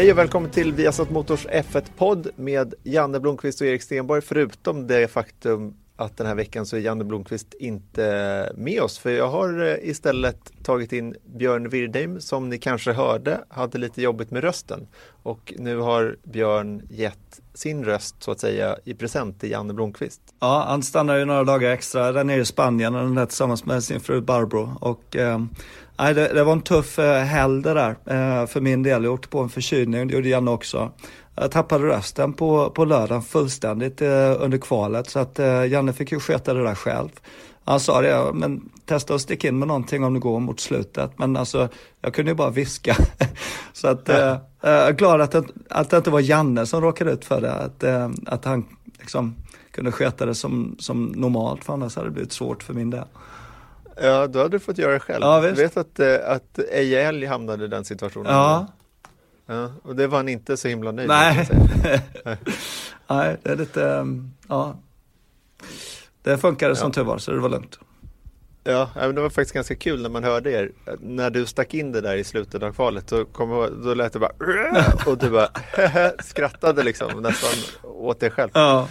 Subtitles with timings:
[0.00, 4.22] Hej och välkommen till Viasat Motors F1-podd med Janne Blomqvist och Erik Stenborg.
[4.22, 8.98] Förutom det faktum att den här veckan så är Janne Blomqvist inte med oss.
[8.98, 14.02] För jag har eh, istället tagit in Björn Wirdheim som ni kanske hörde hade lite
[14.02, 14.86] jobbigt med rösten.
[15.22, 20.20] Och nu har Björn gett sin röst så att säga i present till Janne Blomqvist.
[20.40, 23.64] Ja, han stannar ju några dagar extra där nere i Spanien och den där tillsammans
[23.64, 24.76] med sin fru Barbro.
[24.80, 25.38] Och, eh,
[26.00, 29.04] nej, det, det, var en tuff eh, helg det där eh, för min del.
[29.04, 30.90] Jag åkte på en förkylning, det gjorde Janne också.
[31.34, 36.12] Jag tappade rösten på, på lördagen fullständigt eh, under kvalet så att eh, Janne fick
[36.12, 37.08] ju sköta det där själv.
[37.64, 41.18] Han sa det, men testa att sticka in med någonting om det går mot slutet.
[41.18, 41.68] Men alltså,
[42.00, 42.96] jag kunde ju bara viska.
[43.72, 47.12] så att, eh, jag är glad att det, att det inte var Janne som råkade
[47.12, 47.52] ut för det.
[47.52, 48.64] Att, eh, att han
[48.98, 49.34] liksom
[49.70, 53.04] kunde sköta det som, som normalt, för annars hade det blivit svårt för min del.
[54.00, 55.22] Ja, då hade du fått göra det själv.
[55.22, 55.58] Ja, visst.
[55.58, 58.32] vet att, eh, att Ejel hamnade i den situationen.
[58.32, 58.66] Ja.
[59.46, 59.72] ja.
[59.82, 61.46] Och det var han inte så himla nöjd med.
[63.08, 64.76] Nej, det är lite, um, ja.
[66.22, 66.92] Det funkade som ja.
[66.92, 67.78] tur var, så det var lugnt.
[68.64, 70.72] Ja, men det var faktiskt ganska kul när man hörde er.
[71.00, 74.18] När du stack in det där i slutet av kvalet, då, kom, då lät det
[74.18, 74.32] bara
[75.06, 75.48] och du bara
[76.22, 78.50] skrattade liksom nästan åt dig själv.
[78.54, 78.88] Ja.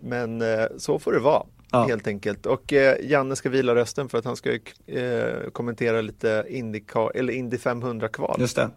[0.00, 1.42] Men eh, så får det vara.
[1.72, 1.86] Ja.
[1.86, 2.46] Helt enkelt.
[2.46, 4.52] Och eh, Janne ska vila rösten för att han ska
[4.86, 6.82] eh, kommentera lite Indy,
[7.14, 8.36] eller Indy 500 kval.
[8.40, 8.70] Just det.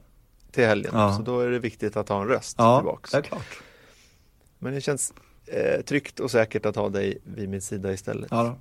[0.51, 0.91] Till helgen.
[0.93, 1.13] Ja.
[1.17, 3.13] Så då är det viktigt att ha en röst ja, tillbaks.
[3.13, 3.61] är klart.
[4.59, 5.13] Men det känns
[5.45, 8.27] eh, tryggt och säkert att ha dig vid min sida istället.
[8.31, 8.57] Ja då.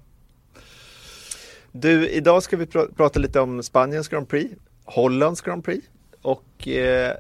[1.72, 5.86] Du, idag ska vi pr prata lite om Spaniens Grand Prix, Hollands Grand Prix
[6.24, 7.16] och eh,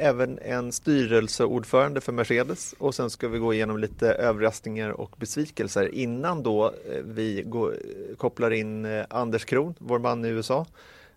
[0.00, 2.74] även en styrelseordförande för Mercedes.
[2.78, 5.94] Och sen ska vi gå igenom lite överraskningar och besvikelser.
[5.94, 7.76] Innan då eh, vi går,
[8.16, 10.66] kopplar in eh, Anders Kron, vår man i USA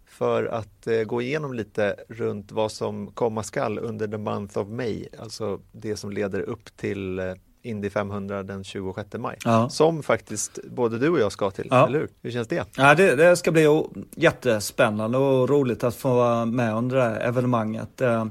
[0.05, 4.67] för att eh, gå igenom lite runt vad som komma skall under the month of
[4.67, 7.33] May, alltså det som leder upp till eh,
[7.65, 9.37] Indy 500 den 26 maj.
[9.45, 9.69] Ja.
[9.69, 11.87] Som faktiskt både du och jag ska till, ja.
[11.87, 12.09] eller hur?
[12.21, 12.67] Hur känns det?
[12.77, 13.83] Ja, det, det, ska bli
[14.15, 18.01] jättespännande och roligt att få vara med under det här evenemanget.
[18.01, 18.25] Eh,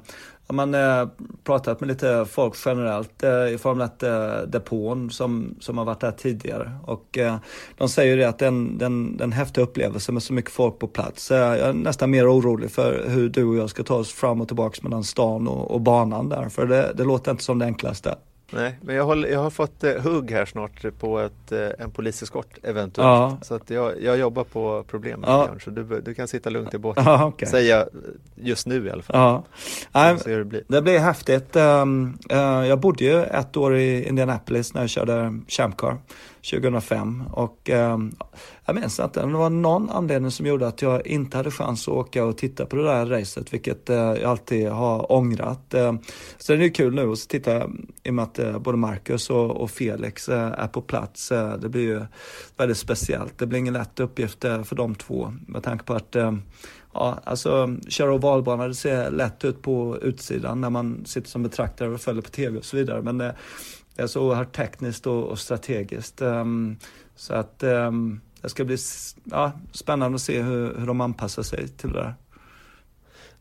[0.47, 1.09] har man eh,
[1.45, 6.73] pratat med lite folk generellt eh, i Formel 1-depån som, som har varit där tidigare.
[6.85, 7.19] Och
[7.79, 11.31] de säger det att den, den, den häftiga upplevelsen med så mycket folk på plats.
[11.31, 14.49] Jag är nästan mer orolig för hur du och jag ska ta oss fram och
[14.49, 16.49] tillbaka mellan stan och, och banan där.
[16.49, 18.15] För det, det låter inte som det enklaste.
[18.53, 21.91] Nej, men jag, håller, jag har fått eh, hugg här snart på ett, eh, en
[21.91, 23.07] poliseskort eventuellt.
[23.07, 23.39] Ja.
[23.43, 25.45] Så att jag, jag jobbar på problemet ja.
[25.45, 27.05] Björn, så du, du kan sitta lugnt i båten.
[27.07, 27.49] Ja, okay.
[27.49, 27.87] Säga
[28.35, 29.17] just nu i alla fall.
[29.17, 29.45] Ja.
[29.93, 30.65] Nej, det, blir.
[30.69, 31.57] det blir häftigt.
[31.57, 35.99] Um, uh, jag bodde ju ett år i Indianapolis när jag körde Champ Car
[36.51, 37.99] 2005 och eh,
[38.65, 41.95] jag minns inte, det var någon anledning som gjorde att jag inte hade chans att
[41.95, 45.75] åka och titta på det där racet, vilket eh, jag alltid har ångrat.
[45.75, 45.95] Eh,
[46.39, 47.71] så det är kul nu att titta
[48.03, 51.33] i och med att eh, både Marcus och, och Felix eh, är på plats.
[51.33, 52.01] Eh, det blir ju
[52.57, 53.39] väldigt speciellt.
[53.39, 56.17] Det blir ingen lätt uppgift för de två med tanke på att
[56.95, 61.89] Ja, alltså köra ovalbana det ser lätt ut på utsidan när man sitter som betraktare
[61.89, 63.03] och följer på tv och så vidare.
[63.03, 63.33] Men
[63.97, 66.23] det är så oerhört tekniskt och, och strategiskt.
[66.23, 66.77] Um,
[67.17, 68.77] så att um, det ska bli
[69.25, 72.15] ja, spännande att se hur, hur de anpassar sig till det där.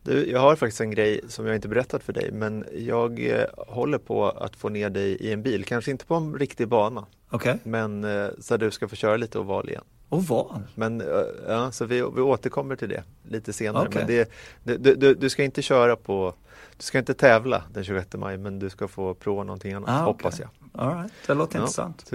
[0.02, 3.44] Du, jag har faktiskt en grej som jag inte berättat för dig, men jag eh,
[3.56, 7.06] håller på att få ner dig i en bil, kanske inte på en riktig bana,
[7.30, 7.56] okay.
[7.62, 9.84] men eh, så att du ska få köra lite oval igen.
[10.08, 10.62] Oval?
[10.74, 11.06] Men, eh,
[11.48, 13.88] ja, så vi, vi återkommer till det lite senare.
[13.88, 14.02] Okay.
[14.02, 14.30] Men det,
[14.78, 16.34] du, du, du, ska inte köra på,
[16.76, 19.94] du ska inte tävla den 26 maj, men du ska få prova någonting annat, ah,
[19.94, 20.04] okay.
[20.04, 20.48] hoppas jag.
[20.74, 21.12] All right.
[21.26, 22.12] Det låter ja, intressant.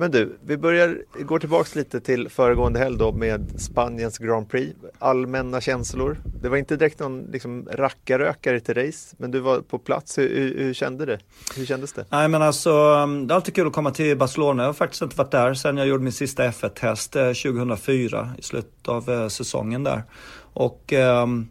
[0.00, 4.76] Men du, vi börjar, går tillbaks lite till föregående helg då med Spaniens Grand Prix.
[4.98, 6.18] Allmänna känslor.
[6.42, 10.18] Det var inte direkt någon liksom, rackarökare till race, men du var på plats.
[10.18, 11.18] Hur, hur, hur kände det?
[11.56, 12.04] Hur kändes det?
[12.10, 14.62] Nej men alltså, um, det är alltid kul att komma till Barcelona.
[14.62, 18.42] Jag har faktiskt inte varit där sedan jag gjorde min sista F1-test 2004 eh, i
[18.42, 20.04] slutet av eh, säsongen där.
[20.52, 21.48] Och um,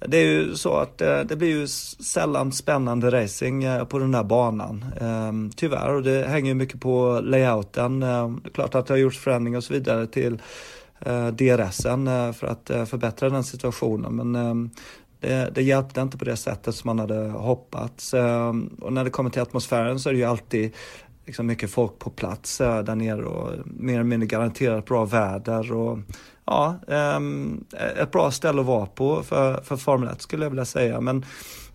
[0.00, 4.12] det är ju så att eh, det blir ju sällan spännande racing eh, på den
[4.12, 4.84] där banan.
[5.00, 8.02] Ehm, tyvärr, och det hänger ju mycket på layouten.
[8.02, 10.42] Ehm, det är klart att det har gjorts förändringar och så vidare till
[11.00, 14.16] eh, DRSen för att förbättra den situationen.
[14.16, 14.70] Men ehm,
[15.20, 18.14] det, det hjälpte inte på det sättet som man hade hoppats.
[18.80, 20.72] Och när det kommer till atmosfären så är det ju alltid
[21.26, 25.72] liksom mycket folk på plats där nere och mer eller mindre garanterat bra väder.
[25.72, 25.98] Och,
[26.48, 27.64] ja, ehm,
[27.96, 31.00] ett bra ställe att vara på för, för Formel 1 skulle jag vilja säga.
[31.00, 31.24] Men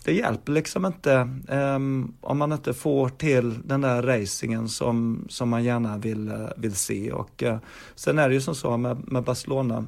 [0.04, 5.50] det hjälper liksom inte um, om man inte får till den där racingen som, som
[5.50, 7.12] man gärna vill, eh, vill se.
[7.12, 7.58] Och uh,
[7.96, 9.86] sen är det ju som så med, med Barcelona,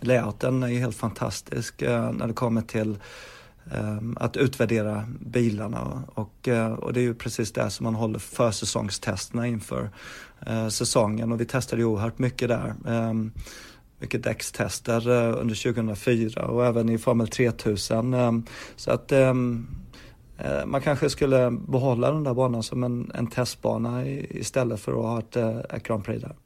[0.00, 2.98] layouten är ju helt fantastisk uh, när det kommer till
[3.72, 6.48] ehm, att utvärdera bilarna och,
[6.78, 9.90] och det är ju precis det som man håller försäsongstesterna inför
[10.70, 12.74] säsongen och vi testade ju oerhört mycket där.
[14.02, 18.14] Mycket däckstester eh, under 2004 och även i Formel 3000.
[18.14, 18.32] Eh,
[18.76, 19.66] så att ehm,
[20.38, 24.98] eh, man kanske skulle behålla den där banan som en, en testbana istället för att
[24.98, 25.36] ha ett,
[25.72, 26.36] ett Grand Prix där.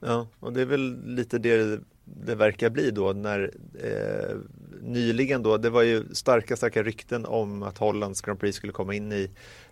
[0.00, 3.50] Ja, och det är väl lite det det verkar bli då när
[3.82, 4.36] eh,
[4.82, 8.94] nyligen då, det var ju starka, starka rykten om att Hollands Grand Prix skulle komma
[8.94, 9.30] in i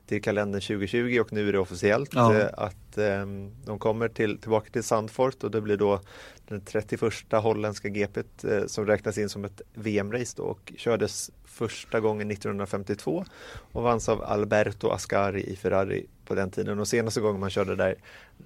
[0.08, 2.34] till kalendern 2020 och nu är det officiellt ja.
[2.34, 3.26] eh, att eh,
[3.64, 6.00] de kommer till, tillbaka till Sandfort och det blir då
[6.48, 12.30] den 31 holländska GP eh, som räknas in som ett VM-race och kördes första gången
[12.30, 13.24] 1952
[13.72, 17.76] och vanns av Alberto Ascari i Ferrari på den tiden och senaste gången man körde
[17.76, 17.94] där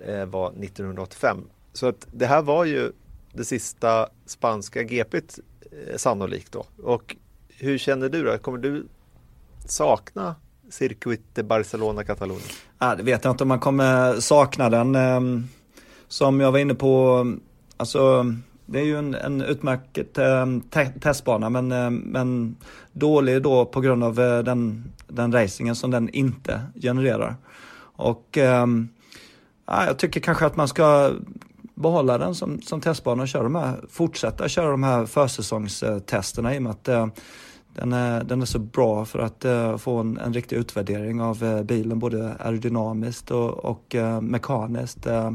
[0.06, 1.44] eh, var 1985.
[1.72, 2.92] Så att det här var ju
[3.32, 5.38] det sista spanska GPet
[5.96, 6.66] sannolikt då.
[6.82, 7.16] Och
[7.48, 8.38] hur känner du då?
[8.38, 8.86] Kommer du
[9.66, 10.34] sakna
[10.72, 12.48] Circuit Barcelona-Katalonien?
[12.78, 14.94] Ja, det vet jag inte om man kommer sakna den.
[14.94, 15.48] Ehm,
[16.08, 17.26] som jag var inne på,
[17.76, 18.26] alltså
[18.66, 22.56] det är ju en, en utmärkt ehm, te testbana men, ehm, men
[22.92, 27.36] dålig då på grund av eh, den, den racingen som den inte genererar.
[27.96, 28.38] Och
[29.66, 31.12] ja, jag tycker kanske att man ska
[31.74, 36.58] behålla den som, som testbana och köra de här, fortsätta köra de här försäsongstesterna i
[36.58, 37.06] och med att eh,
[37.74, 41.44] den, är, den är så bra för att uh, få en, en riktig utvärdering av
[41.44, 45.06] uh, bilen både aerodynamiskt och, och uh, mekaniskt.
[45.06, 45.30] Eh,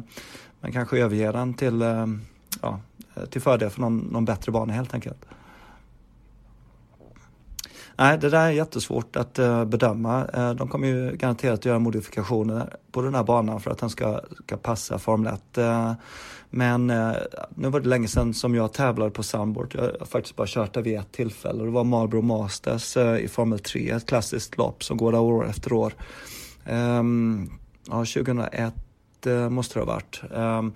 [0.61, 1.83] men kanske överge den till,
[2.61, 2.79] ja,
[3.29, 5.25] till fördel för någon, någon bättre bana helt enkelt.
[7.99, 10.27] Nej, det där är jättesvårt att uh, bedöma.
[10.37, 13.89] Uh, de kommer ju garanterat att göra modifikationer på den här banan för att den
[13.89, 15.57] ska, ska passa Formel 1.
[15.57, 15.93] Uh, eh,
[16.49, 16.87] men
[17.55, 19.75] nu var det länge sedan som jag tävlade på Sunboard.
[19.75, 21.63] Jag har faktiskt bara kört där vid ett tillfälle.
[21.63, 25.73] Det var Marlboro Masters i Formel 3, ett klassiskt lopp som går där år efter
[25.73, 25.93] år.
[26.69, 27.51] Um,
[27.87, 28.73] ja, 2001
[29.25, 30.21] Eh, måste det ha varit.
[30.35, 30.73] Ehm,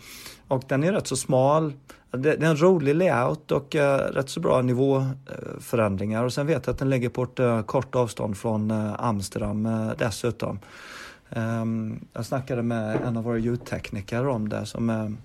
[0.48, 1.74] och den är rätt så smal.
[2.12, 6.24] Det, är en rolig layout och eh, rätt så bra nivåförändringar.
[6.24, 10.60] och sen vet jag att den ligger på ett eh, kort avstånd från Amsterdam dessutom.
[11.30, 15.18] Ehm, jag snackade med en av våra ljudtekniker om det som,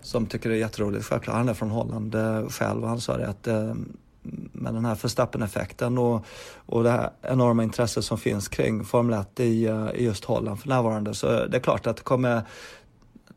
[0.00, 1.04] som tycker det är jätteroligt.
[1.04, 2.16] Självklart, han är från Holland
[2.48, 3.96] själv och han sa det att ehm,
[4.52, 6.24] med den här Verstappen-effekten och,
[6.56, 10.60] och det här enorma intresset som finns kring Formel 1 i, eh, i just Holland
[10.60, 12.42] för närvarande så det är klart att det kommer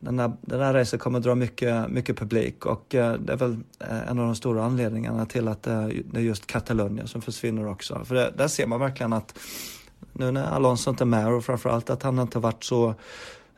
[0.00, 3.56] den här, den här racet kommer dra mycket, mycket publik och eh, det är väl
[3.80, 5.72] eh, en av de stora anledningarna till att det
[6.14, 8.04] är just Katalonien som försvinner också.
[8.04, 9.38] För det, där ser man verkligen att
[10.12, 12.94] nu när Alonso inte är med och framförallt att han inte varit så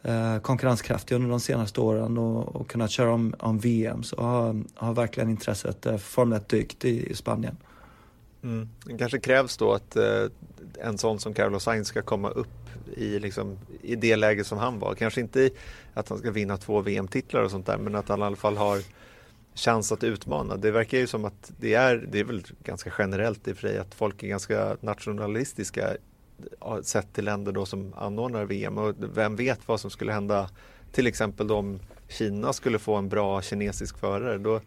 [0.02, 4.62] eh, konkurrenskraftig under de senaste åren och, och kunnat köra om, om VM så har,
[4.74, 7.56] har verkligen intresset eh, för Formel 1 dykt i, i Spanien.
[8.42, 8.68] Mm.
[8.84, 10.24] Det kanske krävs då att eh,
[10.80, 12.48] en sån som Carlos Sainz ska komma upp
[12.96, 14.94] i, liksom, i det läge som han var.
[14.94, 15.50] Kanske inte
[15.94, 18.56] att han ska vinna två VM-titlar och sånt där men att han i alla fall
[18.56, 18.78] har
[19.54, 20.56] chans att utmana.
[20.56, 23.68] Det verkar ju som att det är, det är väl ganska generellt i och för
[23.68, 25.96] sig att folk är ganska nationalistiska
[26.82, 30.48] sett till länder då som anordnar VM och vem vet vad som skulle hända
[30.92, 34.38] till exempel om Kina skulle få en bra kinesisk förare.
[34.38, 34.60] Då,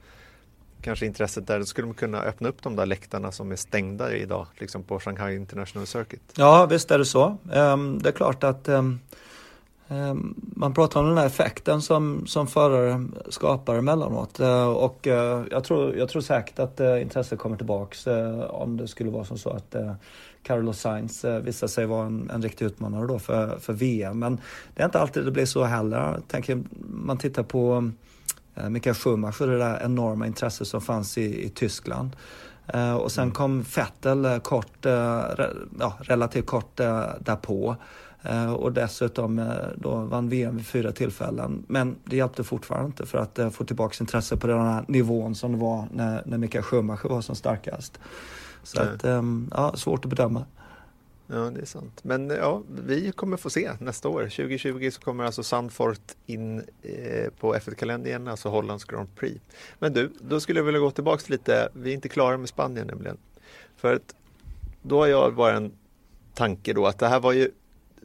[0.82, 4.16] kanske intresset där, då skulle man kunna öppna upp de där läktarna som är stängda
[4.16, 6.22] idag, liksom på Shanghai International Circuit.
[6.36, 7.38] Ja, visst är det så.
[7.54, 9.00] Ehm, det är klart att ehm,
[9.88, 15.44] ehm, man pratar om den här effekten som, som förare skapar emellanåt eh, och eh,
[15.52, 18.08] jag, tror, jag tror säkert att eh, intresset kommer tillbaks
[18.50, 19.76] om det skulle vara som så att
[20.44, 24.20] Carlos Sainz visar sig vara en, en riktig utmanare då för, för VM.
[24.20, 24.42] Men
[24.76, 26.20] det är inte alltid det blir så heller.
[26.28, 27.92] Tänker, man tittar på
[28.56, 32.16] Eh, Mikael Schumacher, det där enorma intresset som fanns i, i Tyskland.
[32.68, 33.34] Eh, och sen mm.
[33.34, 34.86] kom Vettel eh, kort,
[35.80, 36.78] ja, relativt kort
[37.20, 37.76] därpå.
[38.58, 41.64] Och dessutom då vann VM vid fyra tillfällen.
[41.68, 45.52] Men det hjälpte fortfarande inte för att få tillbaka intresse på den här nivån som
[45.52, 48.00] det var när, när Mikael Schumacher var som starkast.
[48.64, 49.04] Så att,
[49.52, 50.46] ja, svårt att bedöma.
[51.34, 52.04] Ja, det är sant.
[52.04, 54.24] Men ja, vi kommer få se nästa år.
[54.24, 59.42] 2020 så kommer alltså Sandfort in eh, på F1-kalendern igen, alltså Hollands Grand Prix.
[59.80, 61.70] Men du, då skulle jag vilja gå tillbaks lite.
[61.74, 63.18] Vi är inte klara med Spanien nämligen.
[63.78, 64.16] För att
[64.82, 65.72] då har jag bara en
[66.34, 67.52] tanke då att det här var ju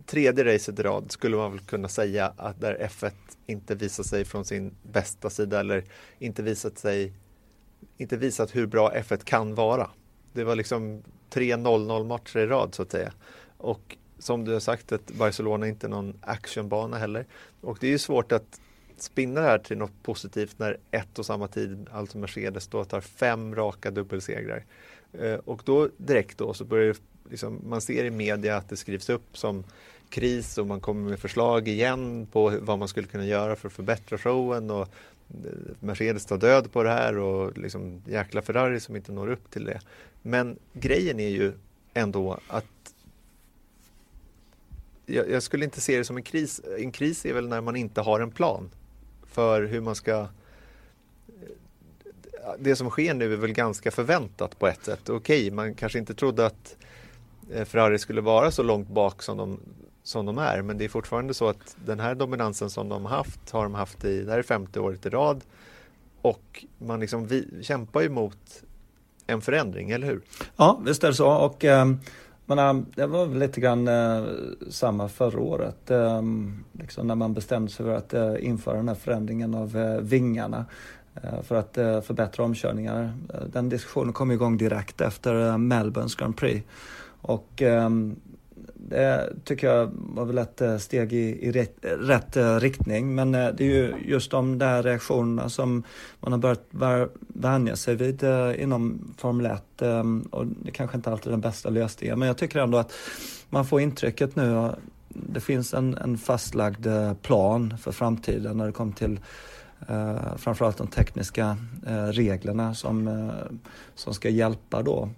[0.06, 3.12] tredje racet i rad skulle man väl kunna säga att där F1
[3.46, 5.84] inte visat sig från sin bästa sida eller
[6.18, 7.12] inte visat sig
[7.96, 9.90] inte visat hur bra F1 kan vara.
[10.36, 13.12] Det var liksom tre 0-0 matcher i rad så att säga.
[13.58, 17.26] Och som du har sagt, att Barcelona är inte någon actionbana heller.
[17.60, 18.60] Och det är ju svårt att
[18.96, 23.00] spinna det här till något positivt när ett och samma tid, alltså Mercedes, då tar
[23.00, 24.64] fem raka dubbelsegrar.
[25.12, 27.00] Eh, och då direkt då så börjar det,
[27.30, 29.64] liksom, man ser i media att det skrivs upp som
[30.08, 33.74] kris och man kommer med förslag igen på vad man skulle kunna göra för att
[33.74, 34.88] förbättra showen och
[35.80, 39.64] Mercedes tar död på det här och liksom jäkla Ferrari som inte når upp till
[39.64, 39.80] det.
[40.22, 41.52] Men grejen är ju
[41.94, 42.94] ändå att
[45.06, 46.60] jag, jag, skulle inte se det som en kris.
[46.78, 48.70] En kris är väl när man inte har en plan
[49.26, 50.28] för hur man ska
[52.58, 55.08] det som sker nu är väl ganska förväntat på ett sätt.
[55.08, 56.76] Okej, man kanske inte trodde att
[57.52, 59.60] eh, Ferrari skulle vara så långt bak som de,
[60.06, 63.50] som de är, men det är fortfarande så att den här dominansen som de haft
[63.50, 65.44] har de haft i, det här är femte året i rad
[66.22, 68.62] och man liksom vi, kämpar ju mot
[69.26, 70.20] en förändring, eller hur?
[70.56, 71.32] Ja, visst är det så.
[71.32, 71.92] Och, eh,
[72.46, 74.24] man, det var lite grann eh,
[74.70, 75.90] samma förra året.
[75.90, 76.22] Eh,
[76.72, 80.64] liksom när man bestämde sig för att eh, införa den här förändringen av eh, vingarna
[81.14, 83.12] eh, för att eh, förbättra omkörningar.
[83.52, 86.66] Den diskussionen kom igång direkt efter Melbournes Grand Prix.
[87.26, 88.16] Och ehm,
[88.88, 93.14] det tycker jag var väl ett eh, steg i, i rätt, rätt, eh, riktning.
[93.14, 95.82] Men eh, det är ju just de där reaktionerna som
[96.20, 96.38] man har
[96.70, 98.24] börjat vänja sig vid
[98.58, 99.82] inom Formel 1.
[99.82, 102.92] Ehm, och det kanske inte alltid är den bästa lösningen, men jag tycker ändå att
[103.48, 104.70] man får intrycket nu
[105.08, 106.86] det finns en, en fastlagd
[107.22, 109.20] plan för framtiden när det kommer till
[109.88, 113.56] eh, framförallt de tekniska eh, reglerna som, eh,
[113.94, 115.10] som ska hjälpa då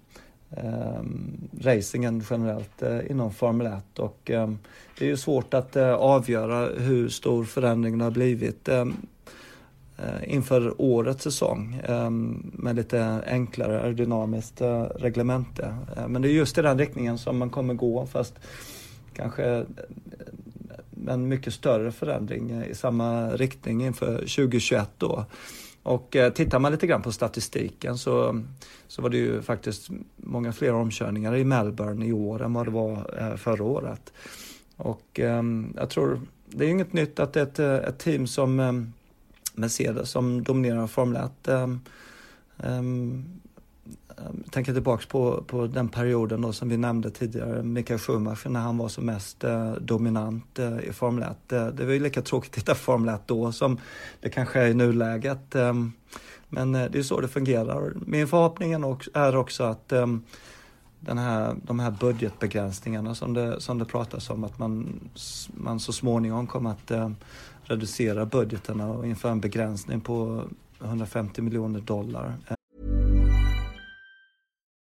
[0.57, 4.51] Ehm, racingen generellt eh, inom Formel 1 och eh,
[4.97, 8.93] det är ju svårt att eh, avgöra hur stor förändringen har blivit ehm,
[9.97, 15.75] eh, inför årets säsong ehm, med lite enklare aerodynamiskt eh, reglemente.
[15.97, 18.33] Eh, men det är just i den riktningen som man kommer gå fast
[19.13, 19.63] kanske eh,
[21.07, 25.25] en mycket större förändring i samma riktning inför 2021 då.
[25.83, 28.43] Och eh, tittar man lite grann på statistiken så,
[28.87, 32.71] så var det ju faktiskt många fler omkörningar i Melbourne i år än vad det
[32.71, 34.13] var eh, förra året.
[34.75, 38.93] Och ehm, jag tror, det är inget nytt att ett, eh, ett team som ehm,
[39.53, 41.49] Mercedes som dominerar Formel 1
[44.19, 48.59] Eh, tänker tillbaks på, på den perioden då som vi nämnde tidigare, Mikael Schumacher när
[48.59, 51.49] han var som mest eh, dominant eh, i Formel 1.
[51.49, 53.79] Det var ju lika tråkigt att titta Formel 1 då som
[54.21, 55.55] det kanske är i nuläget.
[55.55, 55.73] Eh,
[56.49, 57.93] men eh, det är så det fungerar.
[58.05, 58.73] Min förhoppning
[59.13, 60.07] är också att eh,
[60.99, 64.99] den här, de här budgetbegränsningarna som det, som det pratas om, att man,
[65.53, 67.11] man så småningom kommer att eh,
[67.63, 70.43] reducera budgeterna och införa en begränsning på
[70.81, 72.33] 150 miljoner dollar.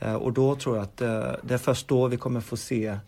[0.00, 2.98] Eh, och då tror jag att eh, det är först då vi kommer få se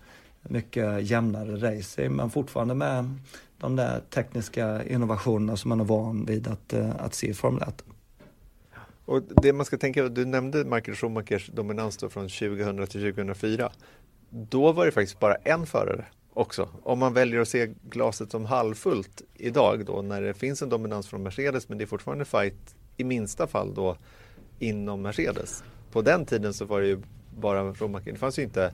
[0.43, 3.19] mycket jämnare racing, men fortfarande med
[3.59, 7.63] de där tekniska innovationerna som man är van vid att, eh, att se i Formel
[7.63, 7.85] 1.
[9.05, 13.73] Och det man ska tänka, du nämnde Michael Schumachers dominans då från 2000 till 2004.
[14.31, 16.69] Då var det faktiskt bara en förare också.
[16.83, 21.09] Om man väljer att se glaset som halvfullt idag då när det finns en dominans
[21.09, 23.97] från Mercedes men det är fortfarande fight i minsta fall då
[24.59, 27.03] inom Mercedes på den tiden så var det ju
[27.37, 28.13] bara Schumacher.
[28.13, 28.73] Det fanns ju inte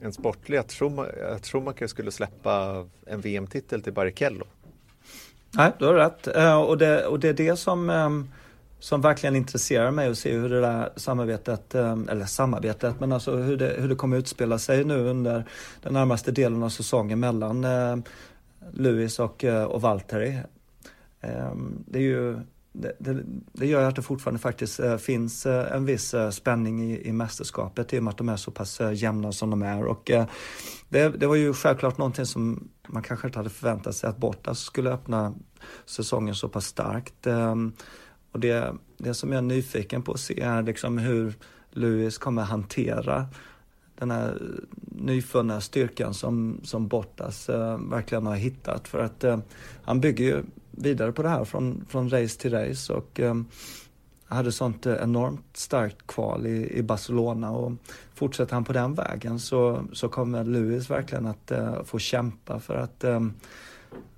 [0.00, 4.44] en sportlig att, Schumacher, att Schumacher skulle släppa en VM-titel till Barrichello.
[5.50, 6.26] Nej, du har rätt.
[6.26, 8.28] Eh, och det, och det är det som, ehm,
[8.78, 13.36] som verkligen intresserar mig att se hur det där samarbetet, ehm, eller samarbetet, men alltså
[13.36, 15.44] hur det, hur det kommer utspela sig nu under
[15.82, 18.02] den närmaste delen av säsongen mellan ehm,
[18.72, 20.38] Lewis och, eh, och Valtteri.
[21.86, 22.36] Det är ju
[22.72, 26.82] det, det, det, gör att det fortfarande faktiskt eh, finns eh, en viss eh, spänning
[26.82, 29.84] i, i mästerskapet i och med att de är så pass jämna som de är.
[29.84, 30.10] Och,
[30.88, 34.60] det, det, var ju självklart någonting som man kanske inte hade förväntat sig att Bottas
[34.60, 35.34] skulle öppna
[35.86, 37.26] säsongen så pass starkt.
[37.26, 37.72] Ehm,
[38.32, 41.34] och det, det som jag är nyfiken på att se är liksom hur
[41.70, 43.26] Lewis kommer hantera
[43.98, 44.42] den här
[44.84, 47.48] nyfunna styrkan som, som Bottas
[47.90, 48.88] verkligen har hittat.
[48.88, 49.24] För att
[49.82, 53.34] han bygger ju vidare på det här från, från race till race och eh,
[54.32, 57.72] hade sånt eh, enormt starkt kval i, i Barcelona och
[58.14, 62.74] fortsätter han på den vägen så, så kommer Lewis verkligen att eh, få kämpa för
[62.74, 63.20] att, eh,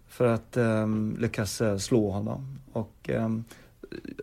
[0.09, 2.59] för att ehm, eh, lyckas slå honom.
[2.73, 3.45] Och ehm,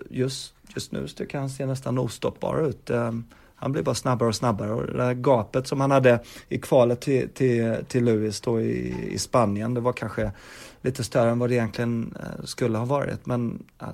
[0.09, 2.89] just, just nu tycker jag han ser nästan ostoppbar ut.
[2.89, 3.23] Ehm,
[3.55, 6.19] han blir bara snabbare och snabbare och det där gapet som han hade
[6.49, 10.31] i kvalet till, till, till Lewis då i, i Spanien, det var kanske
[10.81, 13.25] lite större än vad det egentligen eh, skulle ha varit.
[13.25, 13.87] Men eh,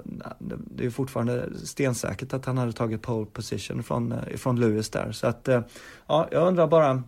[0.50, 5.12] det är fortfarande stensäkert att han hade tagit pole position från, eh, från Lewis där.
[5.12, 5.50] Så att,
[6.08, 7.04] ja, jag undrar bara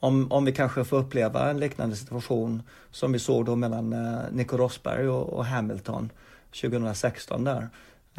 [0.00, 3.94] om, om vi kanske får uppleva en liknande situation som vi såg då mellan
[4.30, 6.10] Nico Rosberg och, och Hamilton
[6.60, 7.68] 2016 där.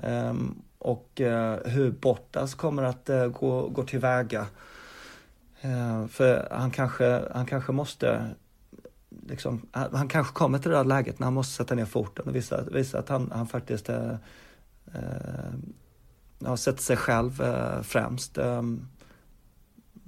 [0.04, 4.46] Um, och uh, hur Bottas kommer att uh, gå, gå tillväga.
[5.66, 8.30] Uh, för han kanske, han kanske måste
[9.10, 12.36] liksom, han kanske kommer till det där läget när han måste sätta ner foten och
[12.36, 14.16] visa, visa att han, han faktiskt eh,
[14.94, 15.54] eh,
[16.40, 18.38] ja, sätter sig själv eh, främst.
[18.38, 18.64] Eh,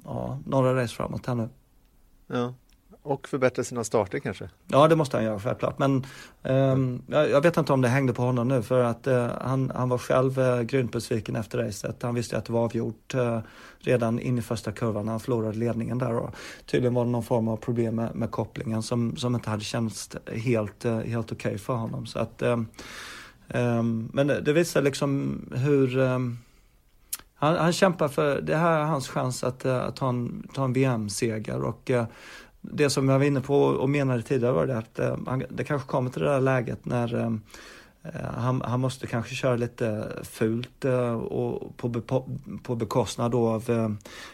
[0.04, 1.50] ja, några race framåt här nu.
[2.28, 2.54] Ja.
[3.04, 4.50] Och förbättra sina starter kanske?
[4.68, 5.80] Ja, det måste han göra självklart.
[5.80, 6.06] Men
[6.44, 9.72] um, jag, jag, vet inte om det hängde på honom nu för att uh, han,
[9.76, 12.04] han var själv uh, grymt besviken efter racet.
[12.04, 13.40] Han visste att det var avgjort uh,
[13.80, 16.14] redan in i första kurvan när han förlorade ledningen där.
[16.14, 19.64] Och tydligen var det någon form av problem med, med kopplingen som, som inte hade
[19.64, 22.06] känts helt, uh, helt okej okay för honom.
[22.06, 22.68] Så att, um,
[23.48, 26.00] um, men det, det visar liksom hur
[27.36, 30.74] han, han, kämpar för, det här är hans chans att, att ta en, ta en
[30.74, 31.92] VM-seger och
[32.62, 35.18] det som jag var inne på och menade tidigare var det att eh,
[35.50, 37.34] det kanske kommer till det där läget när eh,
[38.04, 42.30] eh, han, han, måste kanske köra lite fult eh, och på, på,
[42.64, 43.90] på bekostnad då av eh,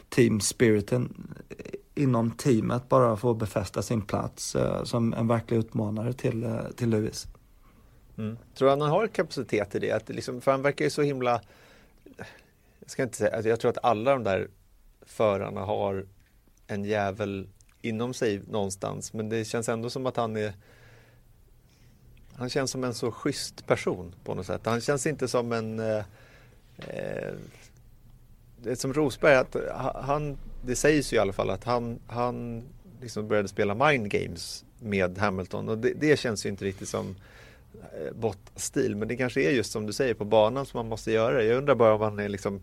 [0.10, 5.58] team spiriten eh, inom teamet bara för att befästa sin plats eh, som en verklig
[5.58, 7.28] utmanare till, eh, till Lewis.
[8.18, 8.38] Mm.
[8.56, 9.92] Tror han har kapacitet i det?
[9.92, 11.42] Att liksom, för han verkar ju så himla...
[12.80, 14.48] Jag ska inte säga, alltså jag tror att alla de där
[15.06, 16.06] förarna har
[16.68, 17.48] en jävel
[17.82, 19.14] inom sig någonstans.
[19.14, 20.54] Men det känns ändå som att han är
[22.36, 24.62] han känns som en så schysst person på något sätt.
[24.66, 26.04] Han känns inte som en eh,
[26.78, 27.34] eh
[28.62, 29.56] det är som Rosberg, att
[29.96, 32.64] han, det sägs ju i alla fall att han, han
[33.02, 37.16] liksom började spela mind games med Hamilton och det, det känns ju inte riktigt som
[37.74, 38.96] eh, bot-stil.
[38.96, 41.44] Men det kanske är just som du säger på banan som man måste göra det.
[41.44, 42.62] Jag undrar bara om han är liksom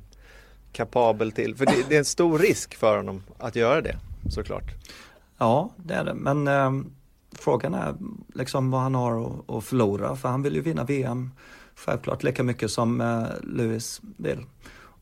[0.72, 3.96] kapabel till, för det, det är en stor risk för honom att göra det
[4.30, 4.74] såklart.
[5.38, 6.14] Ja, det är det.
[6.14, 6.72] Men eh,
[7.32, 7.94] frågan är
[8.34, 10.16] liksom vad han har att, att förlora.
[10.16, 11.30] För han vill ju vinna VM
[11.74, 14.46] självklart lika mycket som eh, Lewis vill.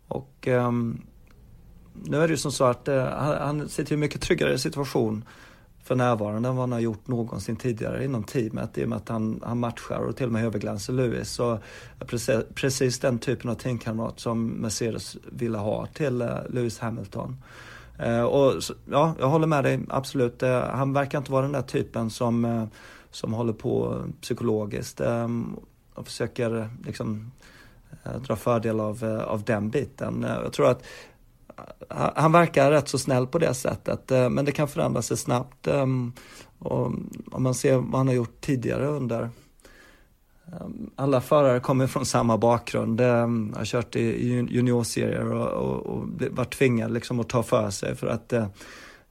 [0.08, 0.72] Och eh,
[2.04, 5.24] nu är det ju som så att eh, han sitter i en mycket tryggare situation
[5.85, 9.08] för närvarande än vad han har gjort någonsin tidigare inom teamet i och med att
[9.08, 11.30] han, han matchar och till och med överglänser Lewis.
[11.30, 11.58] Så eh,
[12.06, 17.42] precis, precis den typen av teamkamrat som Mercedes ville ha till eh, Lewis Hamilton.
[18.02, 20.42] Eh, och ja, jag håller med dig, absolut.
[20.42, 22.64] Eh, han verkar inte vara den där typen som, eh,
[23.10, 25.56] som håller på psykologiskt ehm,
[25.94, 27.32] och försöker liksom
[28.26, 30.26] dra fördel av, av den biten.
[30.44, 30.82] Jag tror att
[32.14, 35.66] han verkar rätt så snäll på det sättet, men det kan förändra sig snabbt.
[35.66, 36.12] Ehm,
[36.58, 36.86] och
[37.32, 39.30] om man ser vad han har gjort tidigare under
[40.46, 43.00] Ehm, alla förare kommer från samma bakgrund.
[43.00, 47.96] Jag har kört i juniorserier och, och, och varit tvingad liksom att ta för sig
[47.96, 48.46] för att, eh,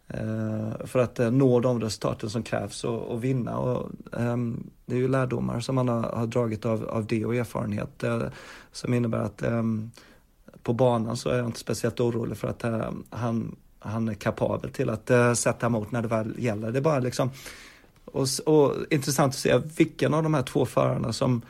[0.08, 3.58] eh, för att eh, nå de resultaten som krävs och, och vinna.
[3.58, 7.36] Och, ehm, det är ju lärdomar som man har, har dragit av, av det och
[7.36, 8.04] erfarenhet
[8.72, 9.44] som innebär att
[10.64, 12.64] på banan så är jag inte speciellt orolig för att
[13.10, 16.72] han, han är kapabel till att sätta emot när det väl gäller.
[16.72, 17.30] Det är bara liksom
[18.06, 21.42] och, och, intressant att se vilken av de här två förarna som,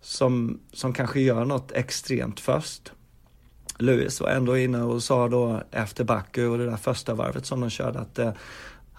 [0.00, 2.92] som, som kanske gör något extremt först.
[3.78, 7.60] Lewis var ändå inne och sa då efter Baku och det där första varvet som
[7.60, 8.32] de körde att eh,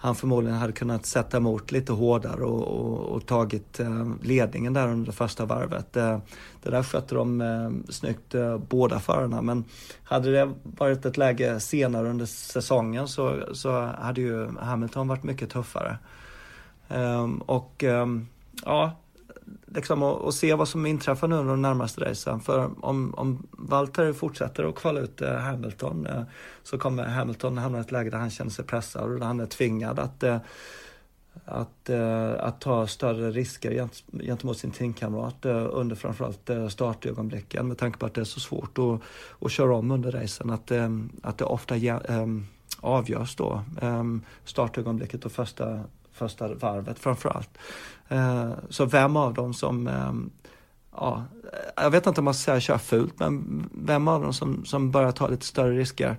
[0.02, 4.88] han förmodligen hade kunnat sätta emot lite hårdare och, och, och tagit eh, ledningen där
[4.88, 5.96] under det första varvet.
[5.96, 6.18] Eh,
[6.62, 9.64] det där skötte de eh, snyggt eh, båda förarna men
[10.04, 15.50] hade det varit ett läge senare under säsongen så, så hade ju Hamilton varit mycket
[15.50, 15.98] tuffare.
[16.88, 18.26] Ehm, och ehm,
[18.64, 18.92] ja,
[19.74, 22.40] liksom att, se vad som inträffar nu under de närmaste racen.
[22.40, 26.22] För om, om Walter fortsätter att kvala ut eh, Hamilton eh,
[26.62, 29.40] så kommer Hamilton hamna i ett läge där han känner sig pressad och där han
[29.40, 30.38] är tvingad att, eh,
[31.44, 31.90] att,
[32.38, 38.20] att ta större risker gentemot sin teamkamrat under framförallt startögonblicken med tanke på att det
[38.20, 39.00] är så svårt att,
[39.40, 40.50] att köra om under racen.
[40.50, 41.74] Att, ehm, att det ofta
[42.80, 43.62] avgörs då
[44.44, 45.80] startögonblicket och första
[46.22, 47.58] första varvet framförallt.
[48.08, 50.30] Eh, så vem av dem som, ehm,
[50.96, 51.24] ja,
[51.76, 54.90] jag vet inte om man ska säga kör fult, men vem av dem som, som
[54.90, 56.16] börjar ta lite större risker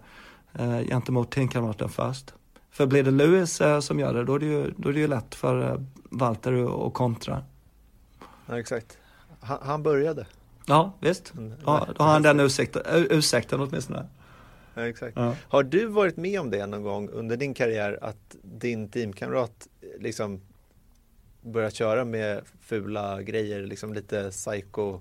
[0.53, 2.33] eh, gentemot teamkamraten först.
[2.71, 4.99] För blir det Lewis eh, som gör det, då är det ju, då är det
[4.99, 7.43] ju lätt för Walter att kontra.
[8.45, 8.97] Ja, exakt.
[9.41, 10.25] Han, han började.
[10.65, 11.33] Ja, visst.
[11.33, 14.07] Mm, ja, då har han den ursäkten, ursäkten åtminstone.
[14.73, 15.17] Ja, exakt.
[15.17, 15.36] Ja.
[15.47, 19.67] Har du varit med om det någon gång under din karriär att din teamkamrat
[19.99, 20.41] liksom
[21.41, 24.99] börjat köra med fula grejer, liksom lite psycho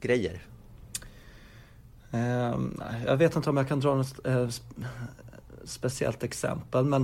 [0.00, 0.42] grejer?
[2.10, 4.48] Um, jag vet inte om jag kan dra något uh,
[5.64, 7.02] speciellt exempel men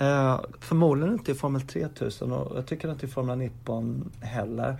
[0.00, 4.76] uh, förmodligen inte i Formel 3000 och jag tycker inte i Formel Nippon heller.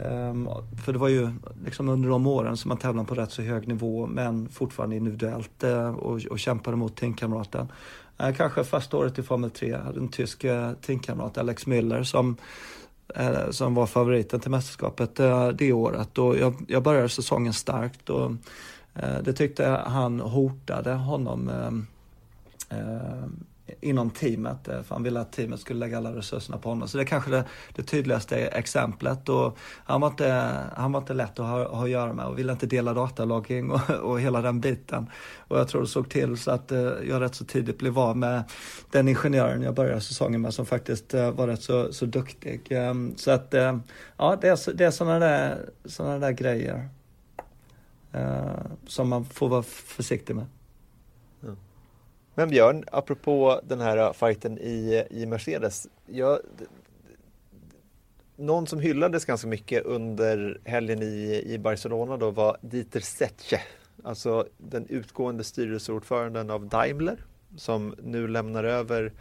[0.00, 0.48] Ehm,
[0.84, 1.30] för det var ju
[1.64, 5.62] liksom under de åren som man tävlade på rätt så hög nivå men fortfarande individuellt
[5.62, 7.72] eh, och, och kämpade mot teamkamraten.
[8.18, 12.36] Eh, kanske första året i Formel 3 hade en tysk eh, teamkamrat, Alex Müller, som,
[13.50, 15.14] som var favoriten till mästerskapet
[15.54, 16.18] det året.
[16.18, 18.32] Och jag, jag började säsongen starkt och
[19.22, 21.86] det tyckte han hotade honom ehm,
[22.68, 23.44] ehm,
[23.80, 24.68] inom teamet.
[24.68, 26.88] Eh, för han ville att teamet skulle lägga alla resurserna på honom.
[26.88, 29.28] Så det är kanske det, det tydligaste exemplet.
[29.28, 32.38] Och han, var inte, han var inte lätt att ha, ha att göra med och
[32.38, 35.10] ville inte dela datalogging och, och hela den biten.
[35.38, 38.16] Och jag tror det såg till så att eh, jag rätt så tidigt blev av
[38.16, 38.44] med
[38.90, 42.66] den ingenjören jag började säsongen med som faktiskt eh, var rätt så, så duktig.
[42.70, 43.54] Ehm, så att
[44.16, 46.88] ja, det är, det är sådana där, såna där grejer
[48.86, 50.46] som man får vara försiktig med.
[52.34, 55.88] Men Björn, apropå den här äh, fighten i, i Mercedes.
[56.06, 56.38] Jag,
[58.36, 63.60] någon som hyllades ganska mycket under helgen i, i Barcelona då var Dieter Zetsche.
[64.02, 67.16] Alltså den utgående styrelseordföranden av Daimler
[67.56, 69.12] som nu lämnar över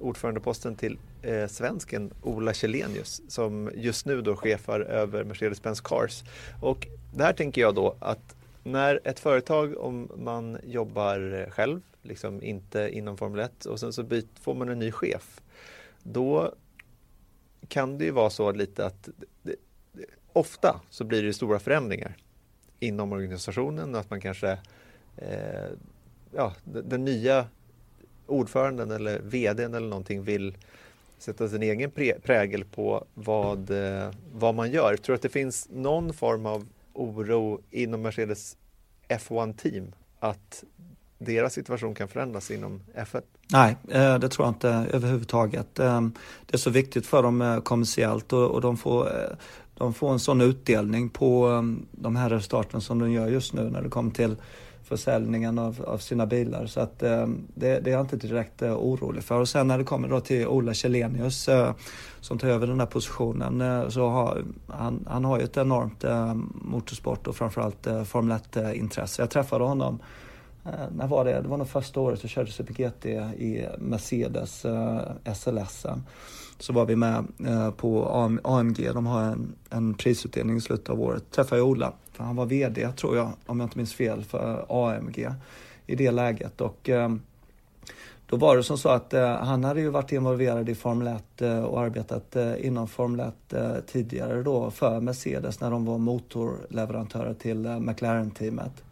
[0.00, 6.24] ordförandeposten till eh, svensken Ola Källenius som just nu då chefar över Mercedes-Benz Cars.
[6.62, 12.42] Och där tänker jag då att när ett företag, om man jobbar äh, själv liksom
[12.42, 15.40] inte inom Formel 1 och sen så byt, får man en ny chef.
[16.02, 16.54] Då
[17.68, 19.08] kan det ju vara så lite att
[19.42, 19.56] det,
[20.32, 22.16] ofta så blir det stora förändringar
[22.80, 24.58] inom organisationen och att man kanske
[25.16, 25.68] eh,
[26.32, 27.46] ja, den nya
[28.26, 30.56] ordföranden eller vdn eller någonting vill
[31.18, 31.90] sätta sin egen
[32.22, 34.90] prägel på vad, eh, vad man gör.
[34.90, 38.56] Jag tror att det finns någon form av oro inom Mercedes
[39.08, 40.64] F1 team att
[41.24, 43.22] deras situation kan förändras inom F1?
[43.52, 45.78] Nej, eh, det tror jag inte överhuvudtaget.
[45.78, 46.00] Eh,
[46.46, 49.08] det är så viktigt för dem eh, kommersiellt och de får,
[49.74, 53.82] de får en sån utdelning på de här resultaten som de gör just nu när
[53.82, 54.36] det kommer till
[54.84, 56.66] försäljningen av, av sina bilar.
[56.66, 59.40] Så att det, det är jag inte direkt orolig för.
[59.40, 61.48] Och sen när det kommer då till Ola Källenius
[62.20, 66.04] som tar över den här positionen så har han, han har ju ett enormt
[66.54, 69.22] motorsport och framförallt Formel 1-intresse.
[69.22, 69.98] Jag träffade honom
[70.64, 71.40] Eh, när var det?
[71.40, 73.06] Det var nog första året jag körde GT
[73.42, 75.00] i Mercedes eh,
[75.34, 75.86] SLS.
[76.58, 78.08] Så var vi med eh, på
[78.44, 78.90] AMG.
[78.94, 81.30] De har en, en prisutdelning i slutet av året.
[81.30, 84.66] Träffade jag Ola, för han var VD tror jag, om jag inte minns fel, för
[84.68, 85.28] AMG
[85.86, 86.60] i det läget.
[86.60, 87.14] Och eh,
[88.26, 91.42] då var det som så att eh, han hade ju varit involverad i Formel 1
[91.42, 97.68] eh, och arbetat inom Formel 1 tidigare då för Mercedes när de var motorleverantörer till
[97.80, 98.82] McLaren-teamet.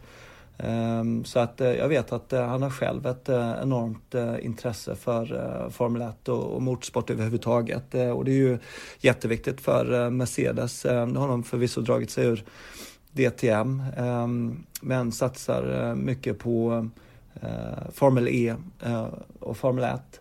[0.59, 4.97] Ehm, så att eh, jag vet att eh, han har själv ett eh, enormt intresse
[4.97, 7.95] för Formel 1 och motorsport överhuvudtaget.
[7.95, 8.59] Och det är ju
[9.01, 10.85] jätteviktigt för Mercedes.
[10.85, 12.45] Ehm, nu har de förvisso dragit sig ur
[13.13, 16.89] DTM ehm, men satsar mycket på
[17.93, 18.55] Formel E
[19.41, 20.21] och Formel 1.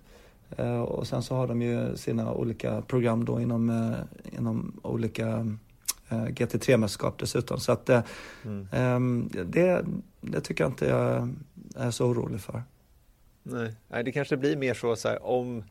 [0.88, 3.94] Och sen så har de ju sina olika program då inom,
[4.38, 5.48] inom olika
[6.12, 7.60] GT3-mästerskap dessutom.
[7.60, 8.68] Så att mm.
[8.72, 9.86] Ehm, det,
[10.22, 11.36] det tycker jag inte jag
[11.76, 12.64] är så orolig för.
[13.44, 15.64] Nej, Nej det kanske blir mer så, så här, om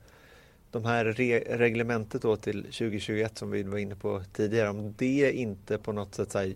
[0.71, 5.33] de här re reglementet då till 2021 som vi var inne på tidigare, om det
[5.33, 6.55] inte på något sätt så här,